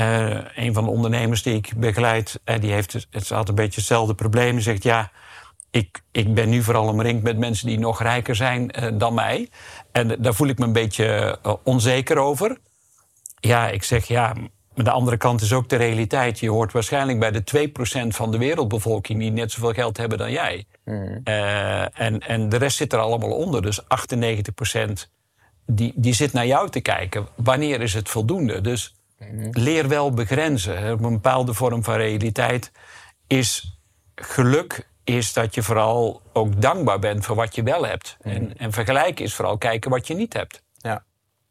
Uh, 0.00 0.38
een 0.54 0.74
van 0.74 0.84
de 0.84 0.90
ondernemers 0.90 1.42
die 1.42 1.54
ik 1.54 1.72
begeleid, 1.76 2.40
uh, 2.44 2.60
die 2.60 2.72
heeft 2.72 3.06
het 3.10 3.28
had 3.28 3.48
een 3.48 3.54
beetje 3.54 3.80
hetzelfde 3.80 4.14
probleem. 4.14 4.52
Die 4.52 4.62
zegt 4.62 4.82
ja, 4.82 5.10
ik, 5.70 6.00
ik 6.12 6.34
ben 6.34 6.48
nu 6.48 6.62
vooral 6.62 6.88
omringd 6.88 7.22
met 7.22 7.38
mensen 7.38 7.66
die 7.66 7.78
nog 7.78 8.02
rijker 8.02 8.36
zijn 8.36 8.72
uh, 8.82 8.88
dan 8.98 9.14
mij. 9.14 9.48
En 9.92 10.16
daar 10.18 10.34
voel 10.34 10.48
ik 10.48 10.58
me 10.58 10.64
een 10.64 10.72
beetje 10.72 11.38
onzeker 11.64 12.18
over. 12.18 12.58
Ja, 13.40 13.68
ik 13.68 13.82
zeg 13.82 14.06
ja, 14.06 14.34
maar 14.74 14.84
de 14.84 14.90
andere 14.90 15.16
kant 15.16 15.40
is 15.40 15.52
ook 15.52 15.68
de 15.68 15.76
realiteit. 15.76 16.38
Je 16.38 16.50
hoort 16.50 16.72
waarschijnlijk 16.72 17.18
bij 17.18 17.30
de 17.30 17.68
2% 18.04 18.08
van 18.08 18.30
de 18.30 18.38
wereldbevolking 18.38 19.18
die 19.18 19.30
net 19.30 19.52
zoveel 19.52 19.72
geld 19.72 19.96
hebben 19.96 20.18
dan 20.18 20.30
jij. 20.30 20.64
Mm. 20.84 21.20
en, 21.24 22.18
en 22.18 22.48
de 22.48 22.56
rest 22.56 22.76
zit 22.76 22.92
er 22.92 22.98
allemaal 22.98 23.32
onder. 23.32 23.62
Dus 23.62 23.82
98% 23.82 23.86
die, 25.66 25.92
die 25.96 26.12
zit 26.12 26.32
naar 26.32 26.46
jou 26.46 26.70
te 26.70 26.80
kijken. 26.80 27.26
Wanneer 27.36 27.80
is 27.80 27.94
het 27.94 28.08
voldoende? 28.08 28.60
Dus 28.60 28.97
leer 29.50 29.88
wel 29.88 30.10
begrenzen. 30.10 30.92
Op 30.92 31.04
een 31.04 31.12
bepaalde 31.12 31.54
vorm 31.54 31.84
van 31.84 31.94
realiteit 31.94 32.72
is 33.26 33.78
geluk 34.14 34.88
is 35.04 35.32
dat 35.32 35.54
je 35.54 35.62
vooral 35.62 36.22
ook 36.32 36.60
dankbaar 36.60 36.98
bent 36.98 37.24
voor 37.24 37.36
wat 37.36 37.54
je 37.54 37.62
wel 37.62 37.86
hebt. 37.86 38.16
En, 38.20 38.58
en 38.58 38.72
vergelijken 38.72 39.24
is 39.24 39.34
vooral 39.34 39.58
kijken 39.58 39.90
wat 39.90 40.06
je 40.06 40.14
niet 40.14 40.32
hebt. 40.32 40.62
Ja, 40.76 41.04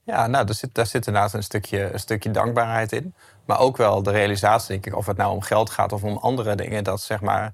ja 0.04 0.28
nou, 0.28 0.46
daar 0.46 0.56
zit, 0.56 0.74
daar 0.74 0.86
zit 0.86 1.08
inderdaad 1.08 1.34
een 1.34 1.44
stukje, 1.44 1.94
een 1.94 2.00
stukje 2.00 2.32
dankbaarheid 2.32 2.92
in. 2.92 3.16
Maar 3.46 3.60
ook 3.60 3.78
wel 3.78 4.04
de 4.04 4.12
realisatie, 4.12 4.68
denk 4.68 4.86
ik, 4.86 4.96
of 4.96 5.06
het 5.06 5.18
nou 5.18 5.32
om 5.32 5.42
geld 5.42 5.70
gaat 5.70 5.92
of 5.92 6.04
om 6.04 6.18
andere 6.18 6.56
dingen, 6.56 6.84
dat 6.84 7.02
zeg 7.02 7.22
maar 7.22 7.54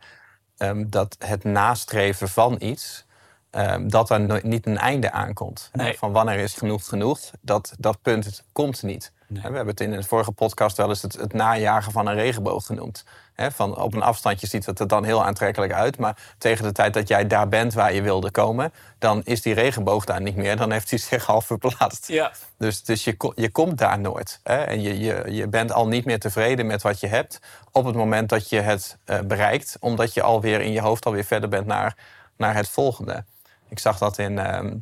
ehm, 0.57 0.89
dat 0.89 1.15
het 1.19 1.43
nastreven 1.43 2.29
van 2.29 2.55
iets, 2.59 3.05
ehm, 3.53 3.87
dat 3.87 4.09
er 4.09 4.41
niet 4.43 4.65
een 4.65 4.77
einde 4.77 5.11
aankomt. 5.11 5.69
Nee. 5.73 5.97
Van 5.97 6.11
wanneer 6.11 6.39
is 6.39 6.53
genoeg 6.53 6.87
genoeg, 6.87 7.19
dat, 7.41 7.73
dat 7.77 8.01
punt 8.01 8.43
komt 8.51 8.83
niet. 8.83 9.11
We 9.27 9.39
hebben 9.41 9.67
het 9.67 9.81
in 9.81 9.91
de 9.91 10.03
vorige 10.03 10.31
podcast 10.31 10.77
wel 10.77 10.89
eens 10.89 11.01
het, 11.01 11.13
het 11.13 11.33
najagen 11.33 11.91
van 11.91 12.07
een 12.07 12.15
regenboog 12.15 12.65
genoemd. 12.65 13.05
van 13.35 13.77
op 13.77 13.93
een 13.93 14.01
afstandje 14.01 14.47
ziet 14.47 14.65
het 14.65 14.79
er 14.79 14.87
dan 14.87 15.03
heel 15.03 15.25
aantrekkelijk 15.25 15.73
uit. 15.73 15.97
Maar 15.97 16.17
tegen 16.37 16.63
de 16.63 16.71
tijd 16.71 16.93
dat 16.93 17.07
jij 17.07 17.27
daar 17.27 17.47
bent 17.47 17.73
waar 17.73 17.93
je 17.93 18.01
wilde 18.01 18.31
komen, 18.31 18.73
dan 18.99 19.21
is 19.23 19.41
die 19.41 19.53
regenboog 19.53 20.05
daar 20.05 20.21
niet 20.21 20.35
meer. 20.35 20.57
Dan 20.57 20.71
heeft 20.71 20.89
hij 20.89 20.99
zich 20.99 21.29
al 21.29 21.41
verplaatst. 21.41 22.07
Ja. 22.07 22.31
Dus, 22.57 22.83
dus 22.83 23.03
je, 23.03 23.31
je 23.35 23.51
komt 23.51 23.77
daar 23.77 23.99
nooit. 23.99 24.39
En 24.43 24.81
je, 24.81 24.99
je, 24.99 25.23
je 25.29 25.47
bent 25.47 25.71
al 25.71 25.87
niet 25.87 26.05
meer 26.05 26.19
tevreden 26.19 26.65
met 26.65 26.81
wat 26.81 26.99
je 26.99 27.07
hebt 27.07 27.39
op 27.71 27.85
het 27.85 27.95
moment 27.95 28.29
dat 28.29 28.49
je 28.49 28.59
het 28.59 28.97
eh, 29.05 29.19
bereikt. 29.19 29.77
Omdat 29.79 30.13
je 30.13 30.21
alweer 30.21 30.61
in 30.61 30.71
je 30.71 30.81
hoofd 30.81 31.05
alweer 31.05 31.25
verder 31.25 31.49
bent 31.49 31.65
naar, 31.65 31.95
naar 32.37 32.55
het 32.55 32.69
volgende. 32.69 33.23
Ik 33.73 33.79
zag 33.79 33.97
dat 33.97 34.17
in. 34.17 34.39
Ehm, 34.39 34.75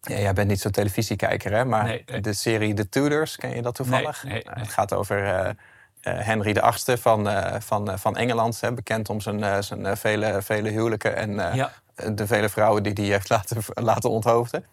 ja, 0.00 0.18
jij 0.18 0.32
bent 0.32 0.48
niet 0.48 0.60
zo'n 0.60 0.70
televisiekijker, 0.70 1.52
hè? 1.52 1.64
Maar 1.64 2.00
de 2.20 2.32
serie 2.32 2.74
The 2.74 2.88
Tudors, 2.88 3.36
ken 3.36 3.54
je 3.54 3.62
dat 3.62 3.74
toevallig? 3.74 4.24
Nee, 4.24 4.42
nou, 4.44 4.58
het 4.58 4.68
gaat 4.68 4.92
over 4.92 5.22
uh, 5.22 5.48
uh, 5.48 6.24
Henry 6.24 6.56
VIII 6.84 6.98
van, 6.98 7.28
uh, 7.28 7.54
van, 7.58 7.98
van 7.98 8.16
Engeland. 8.16 8.60
Hè? 8.60 8.72
Bekend 8.72 9.08
om 9.08 9.20
zijn, 9.20 9.64
zijn 9.64 9.96
vele, 9.96 10.42
vele 10.42 10.68
huwelijken 10.68 11.16
en 11.16 11.54
ja. 11.54 11.72
de 12.12 12.26
vele 12.26 12.48
vrouwen 12.48 12.82
die 12.82 12.92
hij 12.92 13.04
heeft 13.04 13.28
laten, 13.28 13.62
laten 13.74 14.10
onthoofden. 14.10 14.64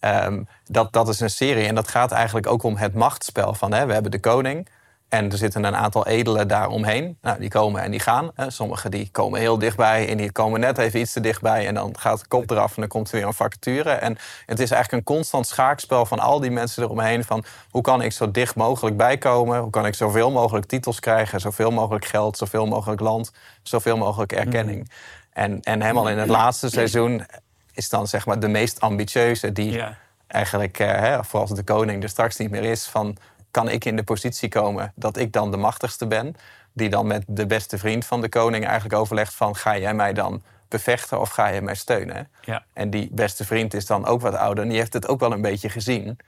Um, 0.00 0.48
dat, 0.64 0.92
dat 0.92 1.08
is 1.08 1.20
een 1.20 1.30
serie 1.30 1.66
en 1.66 1.74
dat 1.74 1.88
gaat 1.88 2.12
eigenlijk 2.12 2.46
ook 2.46 2.62
om 2.62 2.76
het 2.76 2.94
machtsspel 2.94 3.54
van... 3.54 3.72
Hè, 3.72 3.86
we 3.86 3.92
hebben 3.92 4.10
de 4.10 4.20
koning, 4.20 4.68
en 5.14 5.30
er 5.30 5.36
zitten 5.36 5.64
een 5.64 5.76
aantal 5.76 6.06
edelen 6.06 6.48
daaromheen. 6.48 7.18
Nou, 7.22 7.38
die 7.38 7.48
komen 7.48 7.82
en 7.82 7.90
die 7.90 8.00
gaan. 8.00 8.30
Sommigen 8.46 8.90
die 8.90 9.08
komen 9.12 9.40
heel 9.40 9.58
dichtbij 9.58 10.08
en 10.08 10.16
die 10.16 10.32
komen 10.32 10.60
net 10.60 10.78
even 10.78 11.00
iets 11.00 11.12
te 11.12 11.20
dichtbij. 11.20 11.66
En 11.66 11.74
dan 11.74 11.98
gaat 11.98 12.20
de 12.20 12.26
kop 12.28 12.50
eraf 12.50 12.74
en 12.74 12.80
dan 12.80 12.88
komt 12.88 13.10
er 13.10 13.16
weer 13.16 13.26
een 13.26 13.34
vacature. 13.34 13.90
En 13.90 14.16
het 14.46 14.60
is 14.60 14.70
eigenlijk 14.70 14.92
een 14.92 15.14
constant 15.14 15.46
schaakspel 15.46 16.06
van 16.06 16.18
al 16.18 16.40
die 16.40 16.50
mensen 16.50 16.82
eromheen. 16.82 17.24
Van 17.24 17.44
hoe 17.70 17.82
kan 17.82 18.02
ik 18.02 18.12
zo 18.12 18.30
dicht 18.30 18.54
mogelijk 18.54 18.96
bijkomen? 18.96 19.58
Hoe 19.58 19.70
kan 19.70 19.86
ik 19.86 19.94
zoveel 19.94 20.30
mogelijk 20.30 20.66
titels 20.66 21.00
krijgen? 21.00 21.40
Zoveel 21.40 21.70
mogelijk 21.70 22.04
geld, 22.04 22.36
zoveel 22.36 22.66
mogelijk 22.66 23.00
land, 23.00 23.32
zoveel 23.62 23.96
mogelijk 23.96 24.32
erkenning. 24.32 24.78
Mm. 24.78 24.86
En, 25.32 25.60
en 25.62 25.82
helemaal 25.82 26.08
in 26.08 26.18
het 26.18 26.28
laatste 26.28 26.70
seizoen 26.70 27.26
is 27.72 27.88
dan 27.88 28.06
zeg 28.06 28.26
maar 28.26 28.40
de 28.40 28.48
meest 28.48 28.80
ambitieuze. 28.80 29.52
Die 29.52 29.82
eigenlijk, 30.26 30.78
eh, 30.78 30.88
hè, 30.88 31.24
voor 31.24 31.40
als 31.40 31.50
de 31.50 31.62
koning 31.62 32.02
er 32.02 32.08
straks 32.08 32.36
niet 32.36 32.50
meer 32.50 32.64
is... 32.64 32.84
van 32.84 33.16
kan 33.54 33.68
ik 33.68 33.84
in 33.84 33.96
de 33.96 34.02
positie 34.02 34.48
komen 34.48 34.92
dat 34.94 35.16
ik 35.16 35.32
dan 35.32 35.50
de 35.50 35.56
machtigste 35.56 36.06
ben. 36.06 36.36
Die 36.72 36.88
dan 36.88 37.06
met 37.06 37.24
de 37.26 37.46
beste 37.46 37.78
vriend 37.78 38.04
van 38.04 38.20
de 38.20 38.28
koning 38.28 38.64
eigenlijk 38.64 38.94
overlegt 39.00 39.34
van... 39.34 39.56
ga 39.56 39.78
jij 39.78 39.94
mij 39.94 40.12
dan 40.12 40.42
bevechten 40.68 41.20
of 41.20 41.30
ga 41.30 41.46
je 41.46 41.60
mij 41.60 41.74
steunen? 41.74 42.28
Ja. 42.40 42.64
En 42.72 42.90
die 42.90 43.08
beste 43.12 43.44
vriend 43.44 43.74
is 43.74 43.86
dan 43.86 44.06
ook 44.06 44.20
wat 44.20 44.34
ouder 44.34 44.64
en 44.64 44.70
die 44.70 44.78
heeft 44.78 44.92
het 44.92 45.08
ook 45.08 45.20
wel 45.20 45.32
een 45.32 45.42
beetje 45.42 45.68
gezien. 45.68 46.18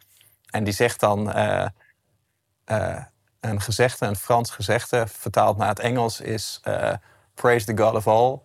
En 0.50 0.64
die 0.64 0.74
zegt 0.74 1.00
dan 1.00 1.28
uh, 1.28 1.66
uh, 2.66 3.02
een 3.40 3.60
gezegde, 3.60 4.06
een 4.06 4.16
Frans 4.16 4.50
gezegde... 4.50 5.06
vertaald 5.06 5.56
naar 5.56 5.68
het 5.68 5.80
Engels 5.80 6.20
is... 6.20 6.60
Uh, 6.64 6.92
Praise 7.34 7.66
the 7.66 7.82
God 7.82 7.94
of 7.94 8.06
all, 8.06 8.38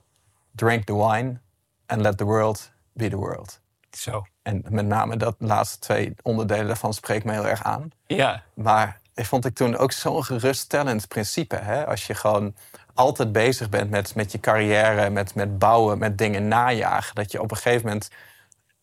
drink 0.52 0.84
the 0.86 0.96
wine... 0.96 1.39
and 1.86 2.02
let 2.02 2.17
the 2.17 2.26
world 2.26 2.72
be 2.94 3.10
the 3.10 3.17
world. 3.17 3.60
Zo. 3.91 4.26
En 4.41 4.63
met 4.69 4.86
name 4.86 5.17
dat 5.17 5.36
laatste 5.38 5.80
twee 5.80 6.15
onderdelen 6.21 6.67
daarvan 6.67 6.93
spreekt 6.93 7.25
me 7.25 7.32
heel 7.32 7.47
erg 7.47 7.63
aan. 7.63 7.91
Ja. 8.08 8.43
Maar 8.54 8.99
ik 9.13 9.25
vond 9.25 9.45
ik 9.45 9.56
toen 9.56 9.77
ook 9.77 9.91
zo'n 9.91 10.23
geruststellend 10.23 11.08
principe. 11.08 11.56
Hè? 11.56 11.88
Als 11.88 12.08
je 12.08 12.13
gewoon 12.15 12.56
altijd 12.93 13.32
bezig 13.32 13.69
bent 13.69 13.89
met, 13.89 14.15
met 14.15 14.32
je 14.32 14.39
carrière, 14.39 15.10
met, 15.10 15.36
met 15.36 15.60
bouwen, 15.60 15.97
met 15.97 16.17
dingen 16.17 16.47
najagen. 16.47 17.15
Dat 17.15 17.32
je 17.32 17.41
op 17.41 17.51
een 17.51 17.58
gegeven 17.58 17.86
moment 17.88 18.10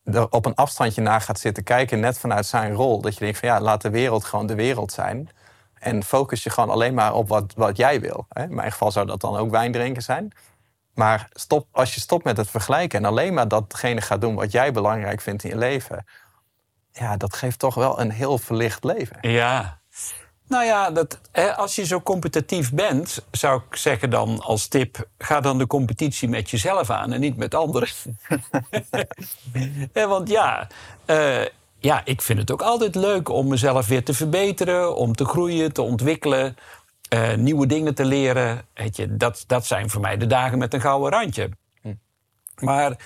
er 0.03 0.29
op 0.29 0.45
een 0.45 0.55
afstandje 0.55 1.01
naar 1.01 1.21
gaat 1.21 1.39
zitten 1.39 1.63
kijken, 1.63 1.99
net 1.99 2.19
vanuit 2.19 2.45
zijn 2.45 2.73
rol. 2.73 3.01
Dat 3.01 3.13
je 3.13 3.19
denkt 3.19 3.39
van 3.39 3.49
ja, 3.49 3.59
laat 3.59 3.81
de 3.81 3.89
wereld 3.89 4.25
gewoon 4.25 4.47
de 4.47 4.55
wereld 4.55 4.91
zijn. 4.91 5.29
En 5.79 6.03
focus 6.03 6.43
je 6.43 6.49
gewoon 6.49 6.69
alleen 6.69 6.93
maar 6.93 7.13
op 7.13 7.27
wat, 7.27 7.53
wat 7.55 7.77
jij 7.77 8.01
wil. 8.01 8.25
Hè? 8.29 8.43
In 8.43 8.55
mijn 8.55 8.71
geval 8.71 8.91
zou 8.91 9.05
dat 9.05 9.21
dan 9.21 9.37
ook 9.37 9.51
wijn 9.51 9.71
drinken 9.71 10.03
zijn. 10.03 10.31
Maar 10.99 11.29
stop, 11.33 11.67
als 11.71 11.93
je 11.95 12.01
stopt 12.01 12.23
met 12.23 12.37
het 12.37 12.49
vergelijken 12.49 12.99
en 12.99 13.05
alleen 13.05 13.33
maar 13.33 13.47
datgene 13.47 14.01
gaat 14.01 14.21
doen 14.21 14.35
wat 14.35 14.51
jij 14.51 14.71
belangrijk 14.71 15.21
vindt 15.21 15.43
in 15.43 15.49
je 15.49 15.57
leven, 15.57 16.05
ja, 16.91 17.17
dat 17.17 17.35
geeft 17.35 17.59
toch 17.59 17.75
wel 17.75 17.99
een 17.99 18.11
heel 18.11 18.37
verlicht 18.37 18.83
leven. 18.83 19.17
Ja. 19.21 19.79
Nou 20.47 20.65
ja, 20.65 20.91
dat, 20.91 21.19
hè, 21.31 21.55
als 21.55 21.75
je 21.75 21.85
zo 21.85 22.01
competitief 22.01 22.73
bent, 22.73 23.25
zou 23.31 23.61
ik 23.69 23.75
zeggen 23.75 24.09
dan 24.09 24.39
als 24.39 24.67
tip: 24.67 25.07
ga 25.17 25.41
dan 25.41 25.57
de 25.57 25.67
competitie 25.67 26.29
met 26.29 26.49
jezelf 26.49 26.89
aan 26.89 27.13
en 27.13 27.19
niet 27.19 27.37
met 27.37 27.55
anderen. 27.55 27.89
Want 29.93 30.29
ja, 30.29 30.67
uh, 31.05 31.45
ja, 31.79 32.01
ik 32.05 32.21
vind 32.21 32.39
het 32.39 32.51
ook 32.51 32.61
altijd 32.61 32.95
leuk 32.95 33.29
om 33.29 33.47
mezelf 33.47 33.87
weer 33.87 34.03
te 34.03 34.13
verbeteren, 34.13 34.95
om 34.95 35.15
te 35.15 35.25
groeien, 35.25 35.73
te 35.73 35.81
ontwikkelen. 35.81 36.57
Uh, 37.13 37.33
nieuwe 37.33 37.67
dingen 37.67 37.95
te 37.95 38.05
leren. 38.05 38.65
Weet 38.73 38.95
je, 38.95 39.17
dat, 39.17 39.43
dat 39.47 39.65
zijn 39.65 39.89
voor 39.89 40.01
mij 40.01 40.17
de 40.17 40.27
dagen 40.27 40.57
met 40.57 40.73
een 40.73 40.81
gouden 40.81 41.19
randje. 41.19 41.49
Hm. 41.81 41.93
Maar 42.59 42.97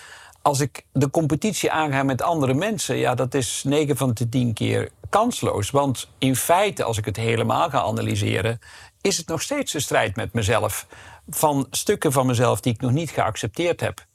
als 0.42 0.60
ik 0.60 0.86
de 0.92 1.10
competitie 1.10 1.72
aanga 1.72 2.04
met 2.04 2.22
andere 2.22 2.54
mensen, 2.54 2.96
ja, 2.96 3.16
dat 3.16 3.34
is 3.34 3.64
9 3.64 3.98
van 3.98 4.14
de 4.14 4.30
10 4.30 4.54
keer 4.54 4.90
kansloos. 5.10 5.70
Want 5.70 6.10
in 6.18 6.36
feite, 6.36 6.84
als 6.84 6.98
ik 6.98 7.06
het 7.06 7.18
helemaal 7.18 7.70
ga 7.70 7.82
analyseren, 7.82 8.60
is 9.02 9.18
het 9.18 9.28
nog 9.28 9.42
steeds 9.42 9.74
een 9.74 9.82
strijd 9.82 10.16
met 10.16 10.34
mezelf. 10.34 10.88
Van 11.30 11.68
stukken 11.72 12.12
van 12.12 12.26
mezelf 12.26 12.60
die 12.60 12.74
ik 12.74 12.82
nog 12.82 12.92
niet 12.92 13.10
geaccepteerd 13.10 13.80
heb. 13.80 14.06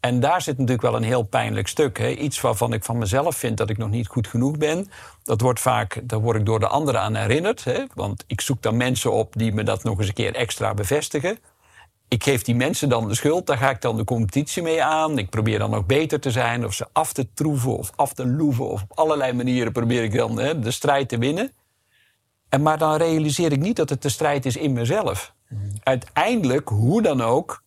En 0.00 0.20
daar 0.20 0.42
zit 0.42 0.54
natuurlijk 0.54 0.82
wel 0.82 0.96
een 0.96 1.02
heel 1.02 1.22
pijnlijk 1.22 1.68
stuk. 1.68 1.98
Hè? 1.98 2.08
Iets 2.08 2.40
waarvan 2.40 2.72
ik 2.72 2.84
van 2.84 2.98
mezelf 2.98 3.36
vind 3.36 3.56
dat 3.56 3.70
ik 3.70 3.78
nog 3.78 3.90
niet 3.90 4.06
goed 4.06 4.26
genoeg 4.26 4.58
ben. 4.58 4.90
Dat 5.22 5.40
wordt 5.40 5.60
vaak, 5.60 6.00
daar 6.02 6.20
word 6.20 6.36
ik 6.36 6.46
door 6.46 6.60
de 6.60 6.68
anderen 6.68 7.00
aan 7.00 7.14
herinnerd. 7.14 7.64
Hè? 7.64 7.84
Want 7.94 8.24
ik 8.26 8.40
zoek 8.40 8.62
dan 8.62 8.76
mensen 8.76 9.12
op 9.12 9.32
die 9.36 9.52
me 9.52 9.62
dat 9.62 9.84
nog 9.84 9.98
eens 9.98 10.08
een 10.08 10.14
keer 10.14 10.34
extra 10.34 10.74
bevestigen. 10.74 11.38
Ik 12.08 12.24
geef 12.24 12.42
die 12.42 12.54
mensen 12.54 12.88
dan 12.88 13.08
de 13.08 13.14
schuld, 13.14 13.46
daar 13.46 13.56
ga 13.56 13.70
ik 13.70 13.80
dan 13.80 13.96
de 13.96 14.04
competitie 14.04 14.62
mee 14.62 14.82
aan. 14.82 15.18
Ik 15.18 15.30
probeer 15.30 15.58
dan 15.58 15.74
ook 15.74 15.86
beter 15.86 16.20
te 16.20 16.30
zijn, 16.30 16.64
of 16.64 16.74
ze 16.74 16.86
af 16.92 17.12
te 17.12 17.32
troeven 17.34 17.76
of 17.76 17.92
af 17.96 18.12
te 18.12 18.26
loeven. 18.26 18.68
Of 18.68 18.82
op 18.82 18.98
allerlei 18.98 19.32
manieren 19.32 19.72
probeer 19.72 20.02
ik 20.02 20.14
dan 20.14 20.38
hè, 20.38 20.58
de 20.58 20.70
strijd 20.70 21.08
te 21.08 21.18
winnen. 21.18 21.52
En 22.48 22.62
maar 22.62 22.78
dan 22.78 22.96
realiseer 22.96 23.52
ik 23.52 23.60
niet 23.60 23.76
dat 23.76 23.88
het 23.88 24.02
de 24.02 24.08
strijd 24.08 24.46
is 24.46 24.56
in 24.56 24.72
mezelf. 24.72 25.34
Uiteindelijk, 25.82 26.68
hoe 26.68 27.02
dan 27.02 27.20
ook, 27.20 27.62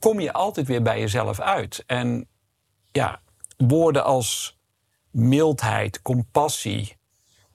kom 0.00 0.20
je 0.20 0.32
altijd 0.32 0.66
weer 0.66 0.82
bij 0.82 1.00
jezelf 1.00 1.40
uit. 1.40 1.84
En 1.86 2.28
ja, 2.92 3.20
woorden 3.56 4.04
als 4.04 4.58
mildheid, 5.10 6.02
compassie, 6.02 6.96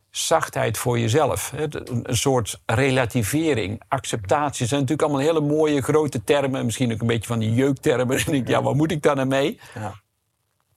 zachtheid 0.09 0.77
voor 0.77 0.99
jezelf. 0.99 1.53
Een 1.55 2.17
soort 2.17 2.61
relativering, 2.65 3.81
acceptatie. 3.87 4.67
zijn 4.67 4.81
natuurlijk 4.81 5.09
allemaal 5.09 5.27
hele 5.27 5.55
mooie 5.55 5.81
grote 5.81 6.23
termen. 6.23 6.65
Misschien 6.65 6.93
ook 6.93 7.01
een 7.01 7.07
beetje 7.07 7.27
van 7.27 7.39
die 7.39 7.53
jeuktermen. 7.53 8.17
En 8.25 8.33
ik, 8.33 8.47
ja, 8.47 8.61
wat 8.61 8.75
moet 8.75 8.91
ik 8.91 9.01
daar 9.01 9.15
nou 9.15 9.27
mee? 9.27 9.59
Ja. 9.73 10.03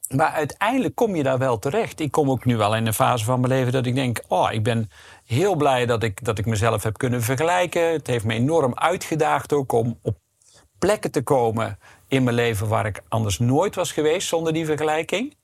Maar 0.09 0.31
uiteindelijk 0.31 0.95
kom 0.95 1.17
je 1.17 1.23
daar 1.23 1.39
wel 1.39 1.59
terecht. 1.59 2.01
Ik 2.01 2.11
kom 2.11 2.31
ook 2.31 2.45
nu 2.45 2.57
wel 2.57 2.77
in 2.77 2.87
een 2.87 2.95
fase 2.95 3.25
van 3.25 3.41
mijn 3.41 3.53
leven 3.53 3.73
dat 3.73 3.87
ik 3.87 3.95
denk... 3.95 4.21
oh, 4.29 4.53
ik 4.53 4.63
ben 4.63 4.91
heel 5.25 5.55
blij 5.55 5.87
dat 5.87 6.03
ik, 6.03 6.25
dat 6.25 6.39
ik 6.39 6.47
mezelf 6.47 6.83
heb 6.83 6.99
kunnen 6.99 7.23
vergelijken. 7.23 7.93
Het 7.93 8.07
heeft 8.07 8.25
me 8.25 8.35
enorm 8.35 8.75
uitgedaagd 8.75 9.53
ook 9.53 9.73
om 9.73 9.99
op 10.03 10.17
plekken 10.79 11.11
te 11.11 11.23
komen 11.23 11.79
in 12.09 12.25
mijn 12.25 12.37
leven... 12.37 12.69
waar 12.69 12.87
ik 12.87 13.03
anders 13.09 13.39
nooit 13.39 13.75
was 13.75 13.93
geweest 13.93 14.29
zonder 14.29 14.53
die 14.53 14.67
vergelijking. 14.67 15.37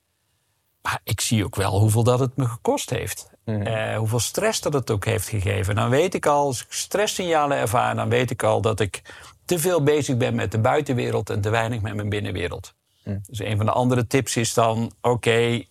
Maar 0.81 0.99
ik 1.03 1.21
zie 1.21 1.45
ook 1.45 1.55
wel 1.55 1.79
hoeveel 1.79 2.03
dat 2.03 2.19
het 2.19 2.35
me 2.35 2.45
gekost 2.45 2.89
heeft. 2.89 3.29
Eh, 3.45 3.97
hoeveel 3.97 4.19
stress 4.19 4.61
dat 4.61 4.73
het 4.73 4.91
ook 4.91 5.05
heeft 5.05 5.27
gegeven. 5.27 5.75
Dan 5.75 5.89
weet 5.89 6.13
ik 6.13 6.25
al, 6.25 6.45
als 6.45 6.61
ik 6.61 6.71
stresssignalen 6.71 7.57
ervaar, 7.57 7.95
dan 7.95 8.09
weet 8.09 8.31
ik 8.31 8.43
al 8.43 8.61
dat 8.61 8.79
ik 8.79 9.01
te 9.45 9.59
veel 9.59 9.83
bezig 9.83 10.17
ben 10.17 10.35
met 10.35 10.51
de 10.51 10.59
buitenwereld 10.59 11.29
en 11.29 11.41
te 11.41 11.49
weinig 11.49 11.81
met 11.81 11.95
mijn 11.95 12.09
binnenwereld. 12.09 12.73
Mhm. 13.03 13.17
Dus 13.25 13.39
een 13.39 13.57
van 13.57 13.65
de 13.65 13.71
andere 13.71 14.07
tips 14.07 14.37
is 14.37 14.53
dan: 14.53 14.91
oké, 15.01 15.63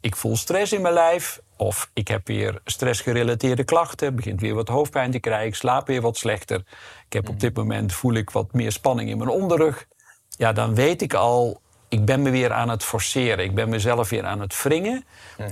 ik 0.00 0.16
voel 0.16 0.36
stress 0.36 0.72
in 0.72 0.82
mijn 0.82 0.94
lijf. 0.94 1.40
Of 1.56 1.90
ik 1.92 2.08
heb 2.08 2.26
weer 2.26 2.60
stressgerelateerde 2.64 3.64
klachten, 3.64 4.16
begint 4.16 4.40
weer 4.40 4.54
wat 4.54 4.68
hoofdpijn 4.68 5.10
te 5.10 5.18
krijgen, 5.18 5.46
ik 5.46 5.54
slaap 5.54 5.86
weer 5.86 6.00
wat 6.00 6.16
slechter. 6.16 6.58
Ik 7.06 7.12
heb 7.12 7.28
op 7.28 7.34
mhm. 7.34 7.40
dit 7.40 7.56
moment 7.56 7.92
voel 7.92 8.14
ik 8.14 8.30
wat 8.30 8.52
meer 8.52 8.72
spanning 8.72 9.10
in 9.10 9.18
mijn 9.18 9.30
onderrug. 9.30 9.86
Ja, 10.28 10.52
dan 10.52 10.74
weet 10.74 11.02
ik 11.02 11.14
al 11.14 11.60
ik 11.88 12.04
ben 12.04 12.22
me 12.22 12.30
weer 12.30 12.52
aan 12.52 12.68
het 12.68 12.84
forceren. 12.84 13.44
Ik 13.44 13.54
ben 13.54 13.68
mezelf 13.68 14.08
weer 14.08 14.24
aan 14.24 14.40
het 14.40 14.62
wringen 14.62 15.04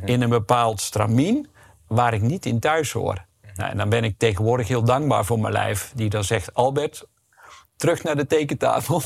in 0.05 0.23
een 0.23 0.29
bepaald 0.29 0.81
stramien 0.81 1.49
waar 1.87 2.15
ik 2.15 2.23
niet 2.23 2.47
in 2.47 2.61
thuis 2.61 2.93
hoor. 2.93 3.25
Nou, 3.55 3.71
en 3.71 3.77
dan 3.77 3.89
ben 3.89 4.05
ik 4.05 4.19
tegenwoordig 4.19 4.69
heel 4.69 4.85
dankbaar 4.85 5.25
voor 5.25 5.41
mijn 5.41 5.53
lijf, 5.53 5.93
die 5.95 6.11
dan 6.11 6.25
zegt: 6.25 6.55
Albert, 6.55 7.07
terug 7.77 8.03
naar 8.03 8.17
de 8.17 8.27
tekentafel. 8.27 9.03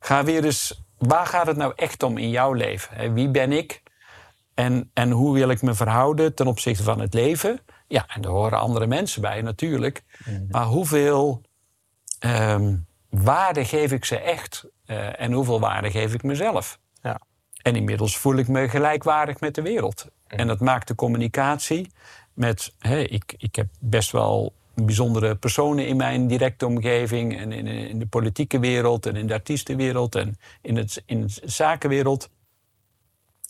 Ga 0.00 0.24
weer 0.24 0.44
eens, 0.44 0.82
waar 0.98 1.26
gaat 1.26 1.46
het 1.46 1.56
nou 1.56 1.72
echt 1.76 2.02
om 2.02 2.18
in 2.18 2.30
jouw 2.30 2.52
leven? 2.52 3.14
Wie 3.14 3.28
ben 3.28 3.52
ik? 3.52 3.82
En, 4.56 4.90
en 4.94 5.10
hoe 5.10 5.34
wil 5.34 5.48
ik 5.48 5.62
me 5.62 5.74
verhouden 5.74 6.34
ten 6.34 6.46
opzichte 6.46 6.82
van 6.82 7.00
het 7.00 7.14
leven? 7.14 7.60
Ja, 7.86 8.06
en 8.08 8.20
daar 8.20 8.32
horen 8.32 8.58
andere 8.58 8.86
mensen 8.86 9.20
bij 9.22 9.42
natuurlijk. 9.42 10.02
Maar 10.48 10.64
hoeveel 10.64 11.42
ehm, 12.18 12.76
waarde 13.10 13.64
geef 13.64 13.92
ik 13.92 14.04
ze 14.04 14.18
echt? 14.18 14.64
Eh, 14.84 15.20
en 15.20 15.32
hoeveel 15.32 15.60
waarde 15.60 15.90
geef 15.90 16.14
ik 16.14 16.22
mezelf? 16.22 16.78
Ja. 17.02 17.20
En 17.62 17.76
inmiddels 17.76 18.16
voel 18.16 18.36
ik 18.36 18.48
me 18.48 18.68
gelijkwaardig 18.68 19.40
met 19.40 19.54
de 19.54 19.62
wereld. 19.62 20.06
En 20.26 20.46
dat 20.46 20.60
maakt 20.60 20.88
de 20.88 20.94
communicatie 20.94 21.90
met... 22.34 22.74
Hè, 22.78 22.98
ik, 22.98 23.34
ik 23.38 23.56
heb 23.56 23.68
best 23.80 24.10
wel 24.10 24.52
bijzondere 24.74 25.36
personen 25.36 25.86
in 25.86 25.96
mijn 25.96 26.26
directe 26.26 26.66
omgeving... 26.66 27.38
en 27.38 27.52
in, 27.52 27.66
in 27.66 27.98
de 27.98 28.06
politieke 28.06 28.58
wereld 28.58 29.06
en 29.06 29.16
in 29.16 29.26
de 29.26 29.34
artiestenwereld... 29.34 30.14
en 30.14 30.38
in, 30.62 30.76
het, 30.76 31.02
in 31.06 31.20
de 31.20 31.40
zakenwereld. 31.44 32.30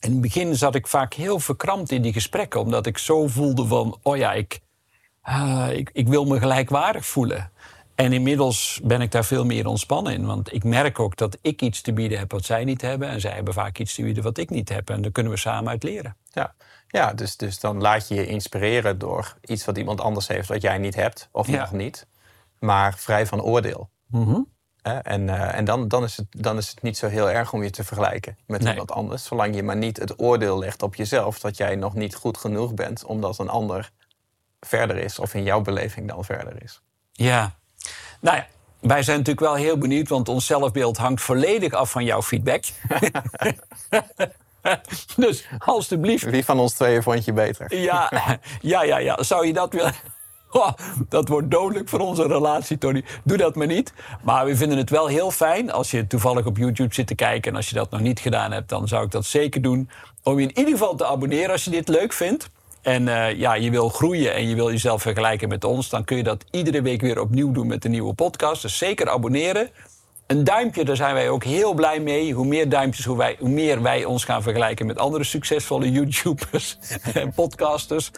In 0.06 0.12
het 0.12 0.20
begin 0.20 0.56
zat 0.56 0.74
ik 0.74 0.86
vaak 0.86 1.14
heel 1.14 1.40
verkrampt 1.40 1.90
in 1.90 2.02
die 2.02 2.12
gesprekken... 2.12 2.60
omdat 2.60 2.86
ik 2.86 2.98
zo 2.98 3.26
voelde 3.26 3.66
van, 3.66 3.98
oh 4.02 4.16
ja, 4.16 4.32
ik, 4.32 4.60
ah, 5.22 5.68
ik, 5.72 5.90
ik 5.92 6.08
wil 6.08 6.24
me 6.24 6.38
gelijkwaardig 6.38 7.06
voelen... 7.06 7.50
En 7.94 8.12
inmiddels 8.12 8.80
ben 8.84 9.00
ik 9.00 9.10
daar 9.10 9.24
veel 9.24 9.44
meer 9.44 9.66
ontspannen 9.66 10.12
in. 10.12 10.26
Want 10.26 10.52
ik 10.52 10.64
merk 10.64 11.00
ook 11.00 11.16
dat 11.16 11.38
ik 11.40 11.62
iets 11.62 11.80
te 11.80 11.92
bieden 11.92 12.18
heb 12.18 12.30
wat 12.32 12.44
zij 12.44 12.64
niet 12.64 12.80
hebben. 12.80 13.08
En 13.08 13.20
zij 13.20 13.30
hebben 13.32 13.54
vaak 13.54 13.78
iets 13.78 13.94
te 13.94 14.02
bieden 14.02 14.22
wat 14.22 14.38
ik 14.38 14.50
niet 14.50 14.68
heb. 14.68 14.90
En 14.90 15.02
daar 15.02 15.10
kunnen 15.10 15.32
we 15.32 15.38
samen 15.38 15.70
uit 15.70 15.82
leren. 15.82 16.16
Ja, 16.32 16.54
ja 16.88 17.12
dus, 17.14 17.36
dus 17.36 17.60
dan 17.60 17.80
laat 17.80 18.08
je 18.08 18.14
je 18.14 18.26
inspireren 18.26 18.98
door 18.98 19.36
iets 19.44 19.64
wat 19.64 19.78
iemand 19.78 20.00
anders 20.00 20.28
heeft 20.28 20.48
wat 20.48 20.62
jij 20.62 20.78
niet 20.78 20.94
hebt 20.94 21.28
of 21.32 21.46
Ja. 21.46 21.60
nog 21.60 21.72
niet. 21.72 22.06
Maar 22.58 22.94
vrij 22.98 23.26
van 23.26 23.42
oordeel. 23.42 23.90
Hè? 24.12 24.40
En, 24.86 25.28
eh, 25.28 25.58
en 25.58 25.64
dan, 25.64 25.88
dan, 25.88 26.04
is 26.04 26.16
het, 26.16 26.26
dan 26.30 26.56
is 26.56 26.68
het 26.68 26.82
niet 26.82 26.98
zo 26.98 27.08
heel 27.08 27.30
erg 27.30 27.52
om 27.52 27.62
je 27.62 27.70
te 27.70 27.84
vergelijken 27.84 28.36
met 28.46 28.60
Nee. 28.60 28.70
iemand 28.70 28.92
anders. 28.92 29.24
Zolang 29.24 29.54
je 29.54 29.62
maar 29.62 29.76
niet 29.76 29.96
het 29.96 30.20
oordeel 30.20 30.58
legt 30.58 30.82
op 30.82 30.94
jezelf 30.94 31.38
dat 31.38 31.56
jij 31.56 31.76
nog 31.76 31.94
niet 31.94 32.14
goed 32.14 32.38
genoeg 32.38 32.74
bent 32.74 33.04
omdat 33.04 33.38
een 33.38 33.48
ander 33.48 33.90
verder 34.60 34.96
is 34.96 35.18
of 35.18 35.34
in 35.34 35.42
jouw 35.42 35.60
beleving 35.60 36.08
dan 36.08 36.24
verder 36.24 36.62
is. 36.62 36.80
Ja. 37.12 37.54
Nou 38.20 38.36
ja, 38.36 38.46
wij 38.80 39.02
zijn 39.02 39.18
natuurlijk 39.18 39.46
wel 39.46 39.54
heel 39.54 39.78
benieuwd, 39.78 40.08
want 40.08 40.28
ons 40.28 40.46
zelfbeeld 40.46 40.96
hangt 40.96 41.22
volledig 41.22 41.72
af 41.72 41.90
van 41.90 42.04
jouw 42.04 42.22
feedback. 42.22 42.64
dus 45.16 45.48
alstublieft, 45.58 46.24
Wie 46.24 46.44
van 46.44 46.58
ons 46.58 46.72
tweeën 46.74 47.02
vond 47.02 47.24
je 47.24 47.32
beter? 47.32 47.76
ja, 47.76 48.10
ja, 48.60 48.82
ja, 48.82 48.98
ja. 48.98 49.22
Zou 49.22 49.46
je 49.46 49.52
dat 49.52 49.72
willen? 49.72 49.94
Oh, 50.56 50.72
dat 51.08 51.28
wordt 51.28 51.50
dodelijk 51.50 51.88
voor 51.88 51.98
onze 51.98 52.26
relatie, 52.26 52.78
Tony. 52.78 53.04
Doe 53.24 53.36
dat 53.36 53.54
maar 53.54 53.66
niet. 53.66 53.92
Maar 54.22 54.46
we 54.46 54.56
vinden 54.56 54.78
het 54.78 54.90
wel 54.90 55.06
heel 55.06 55.30
fijn 55.30 55.72
als 55.72 55.90
je 55.90 56.06
toevallig 56.06 56.46
op 56.46 56.56
YouTube 56.56 56.94
zit 56.94 57.06
te 57.06 57.14
kijken. 57.14 57.50
En 57.50 57.56
als 57.56 57.68
je 57.68 57.74
dat 57.74 57.90
nog 57.90 58.00
niet 58.00 58.20
gedaan 58.20 58.52
hebt, 58.52 58.68
dan 58.68 58.88
zou 58.88 59.04
ik 59.04 59.10
dat 59.10 59.24
zeker 59.24 59.62
doen. 59.62 59.90
Om 60.22 60.38
je 60.38 60.46
in 60.46 60.58
ieder 60.58 60.72
geval 60.72 60.94
te 60.94 61.06
abonneren 61.06 61.50
als 61.50 61.64
je 61.64 61.70
dit 61.70 61.88
leuk 61.88 62.12
vindt. 62.12 62.50
En 62.82 63.08
eh, 63.08 63.38
ja, 63.38 63.54
je 63.54 63.70
wil 63.70 63.88
groeien 63.88 64.34
en 64.34 64.48
je 64.48 64.54
wil 64.54 64.70
jezelf 64.70 65.02
vergelijken 65.02 65.48
met 65.48 65.64
ons. 65.64 65.88
Dan 65.88 66.04
kun 66.04 66.16
je 66.16 66.22
dat 66.22 66.44
iedere 66.50 66.82
week 66.82 67.00
weer 67.00 67.20
opnieuw 67.20 67.52
doen 67.52 67.66
met 67.66 67.84
een 67.84 67.90
nieuwe 67.90 68.14
podcast. 68.14 68.62
Dus 68.62 68.78
zeker 68.78 69.08
abonneren. 69.08 69.70
Een 70.26 70.44
duimpje, 70.44 70.84
daar 70.84 70.96
zijn 70.96 71.14
wij 71.14 71.28
ook 71.30 71.44
heel 71.44 71.74
blij 71.74 72.00
mee. 72.00 72.32
Hoe 72.32 72.46
meer 72.46 72.68
duimpjes, 72.68 73.04
hoe, 73.04 73.16
wij, 73.16 73.36
hoe 73.38 73.48
meer 73.48 73.82
wij 73.82 74.04
ons 74.04 74.24
gaan 74.24 74.42
vergelijken 74.42 74.86
met 74.86 74.98
andere 74.98 75.24
succesvolle 75.24 75.90
YouTubers 75.90 76.78
en 77.14 77.32
podcasters. 77.32 78.10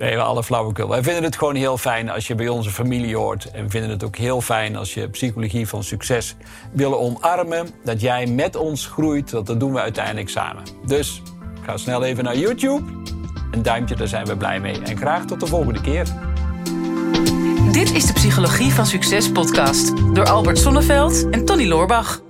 Nee, 0.00 0.14
we 0.14 0.22
alle 0.22 0.44
flauwekul. 0.44 0.88
Wij 0.88 1.02
vinden 1.02 1.22
het 1.22 1.36
gewoon 1.36 1.54
heel 1.54 1.78
fijn 1.78 2.10
als 2.10 2.26
je 2.26 2.34
bij 2.34 2.48
onze 2.48 2.70
familie 2.70 3.16
hoort. 3.16 3.50
En 3.50 3.64
we 3.64 3.70
vinden 3.70 3.90
het 3.90 4.04
ook 4.04 4.16
heel 4.16 4.40
fijn 4.40 4.76
als 4.76 4.94
je 4.94 5.08
psychologie 5.08 5.68
van 5.68 5.84
succes 5.84 6.36
willen 6.72 6.98
omarmen. 6.98 7.68
Dat 7.84 8.00
jij 8.00 8.26
met 8.26 8.56
ons 8.56 8.86
groeit, 8.86 9.30
want 9.30 9.46
dat 9.46 9.60
doen 9.60 9.72
we 9.72 9.80
uiteindelijk 9.80 10.28
samen. 10.28 10.62
Dus 10.86 11.22
ga 11.64 11.76
snel 11.76 12.04
even 12.04 12.24
naar 12.24 12.36
YouTube. 12.36 12.82
Een 13.50 13.62
duimpje, 13.62 13.96
daar 13.96 14.08
zijn 14.08 14.26
we 14.26 14.36
blij 14.36 14.60
mee. 14.60 14.82
En 14.82 14.96
graag 14.96 15.24
tot 15.24 15.40
de 15.40 15.46
volgende 15.46 15.80
keer. 15.80 16.06
Dit 17.72 17.92
is 17.92 18.06
de 18.06 18.12
Psychologie 18.12 18.72
van 18.72 18.86
Succes 18.86 19.32
podcast 19.32 20.14
door 20.14 20.28
Albert 20.28 20.58
Sonneveld 20.58 21.30
en 21.30 21.44
Tony 21.44 21.66
Loorbach. 21.68 22.20